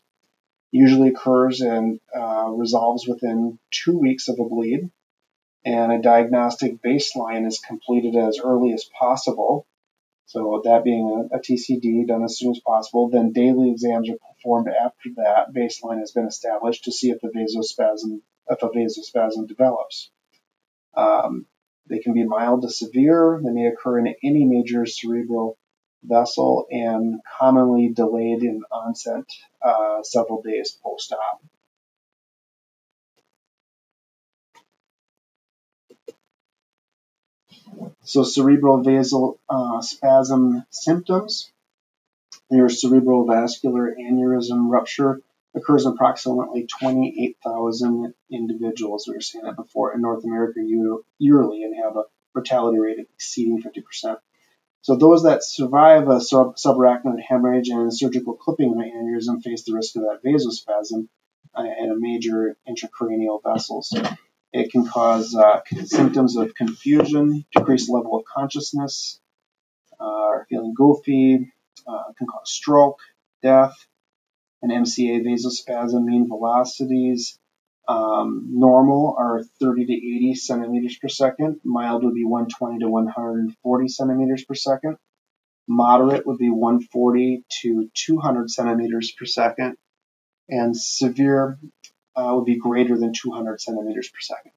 Usually 0.72 1.10
occurs 1.10 1.62
and 1.62 2.00
uh, 2.16 2.50
resolves 2.50 3.08
within 3.08 3.60
two 3.72 3.98
weeks 3.98 4.28
of 4.28 4.40
a 4.40 4.46
bleed, 4.46 4.90
and 5.66 5.92
a 5.92 6.02
diagnostic 6.02 6.82
baseline 6.82 7.48
is 7.48 7.60
completed 7.60 8.16
as 8.16 8.40
early 8.44 8.74
as 8.74 8.86
possible. 9.00 9.66
So 10.26 10.62
that 10.64 10.84
being 10.84 11.30
a, 11.32 11.38
a 11.38 11.40
TCD 11.40 12.08
done 12.08 12.24
as 12.24 12.38
soon 12.38 12.52
as 12.52 12.60
possible, 12.60 13.10
then 13.10 13.34
daily 13.34 13.72
exams 13.72 14.10
are 14.10 14.18
performed 14.34 14.68
after 14.68 15.10
that 15.18 15.54
baseline 15.54 16.00
has 16.00 16.12
been 16.12 16.26
established 16.26 16.86
to 16.86 16.92
see 16.92 17.12
if 17.12 17.22
the 17.22 17.30
vasospasm 17.30 18.22
if 18.50 18.62
a 18.62 18.70
vasospasm 18.70 19.48
develops. 19.48 20.12
Um, 20.96 21.46
they 21.88 22.00
can 22.00 22.14
be 22.14 22.24
mild 22.24 22.62
to 22.64 22.70
severe. 22.70 23.40
They 23.44 23.52
may 23.52 23.68
occur 23.68 24.00
in 24.00 24.16
any 24.24 24.46
major 24.46 24.86
cerebral 24.86 25.58
vessel 26.04 26.68
and 26.70 27.22
commonly 27.40 27.90
delayed 27.90 28.44
in 28.44 28.64
onset 28.72 29.26
uh, 29.62 30.04
several 30.04 30.42
days 30.42 30.78
post-op. 30.84 31.42
So 38.04 38.24
cerebral 38.24 38.84
vasal 38.84 39.40
uh, 39.50 39.82
spasm 39.82 40.66
symptoms. 40.70 41.52
Your 42.52 42.70
cerebral 42.70 43.26
vascular 43.26 43.96
aneurysm 43.98 44.70
rupture 44.70 45.22
occurs 45.56 45.86
in 45.86 45.94
approximately 45.94 46.68
28,000 46.68 48.14
individuals, 48.32 49.08
we 49.08 49.16
were 49.16 49.22
saying 49.22 49.46
that 49.46 49.56
before, 49.56 49.94
in 49.94 50.02
North 50.02 50.24
America 50.24 50.60
yearly 51.20 51.64
and 51.64 51.76
have 51.76 51.96
a 51.96 52.04
mortality 52.36 52.80
rate 52.80 53.00
exceeding 53.00 53.62
50%. 53.62 54.18
So 54.84 54.98
those 54.98 55.24
that 55.24 55.46
survive 55.46 56.10
a 56.10 56.20
sub- 56.20 56.58
subarachnoid 56.58 57.22
hemorrhage 57.22 57.70
and 57.70 57.96
surgical 57.96 58.36
clipping 58.36 58.74
of 58.74 58.80
an 58.80 58.92
aneurysm 58.92 59.42
face 59.42 59.64
the 59.64 59.74
risk 59.74 59.96
of 59.96 60.02
that 60.04 60.20
vasospasm 60.26 61.08
uh, 61.58 61.64
in 61.64 61.90
a 61.90 61.96
major 61.96 62.58
intracranial 62.68 63.42
vessel. 63.42 63.82
So 63.82 64.04
it 64.52 64.74
can 64.74 64.86
cause 64.86 65.36
uh, 65.36 65.62
symptoms 65.86 66.36
of 66.36 66.54
confusion, 66.54 67.46
decreased 67.56 67.90
level 67.90 68.18
of 68.18 68.26
consciousness, 68.26 69.22
uh, 70.02 70.40
feeling 70.50 70.74
goofy, 70.76 71.54
uh, 71.88 72.12
can 72.18 72.28
cause 72.28 72.52
stroke, 72.52 73.00
death, 73.42 73.74
an 74.62 74.70
MCA 74.70 75.26
vasospasm, 75.26 76.04
mean 76.04 76.28
velocities, 76.28 77.40
um, 77.88 78.48
normal 78.50 79.16
are 79.18 79.44
30 79.60 79.86
to 79.88 79.94
80 79.94 80.36
centimeters 80.36 80.98
per 80.98 81.10
second. 81.10 81.60
Mild 81.64 82.04
would 82.04 82.14
be 82.14 82.24
120 82.24 82.80
to 82.80 82.90
140 82.90 83.88
centimeters 83.88 84.46
per 84.46 84.56
second. 84.56 84.98
Moderate 85.68 86.26
would 86.26 86.38
be 86.38 86.50
140 86.50 87.44
to 87.62 87.90
200 87.94 88.50
centimeters 88.50 89.12
per 89.12 89.26
second. 89.26 89.76
And 90.50 90.78
severe 90.78 91.58
uh, 92.16 92.34
would 92.36 92.46
be 92.46 92.58
greater 92.58 92.98
than 92.98 93.14
200 93.14 93.62
centimeters 93.62 94.10
per 94.10 94.20
second. 94.20 94.52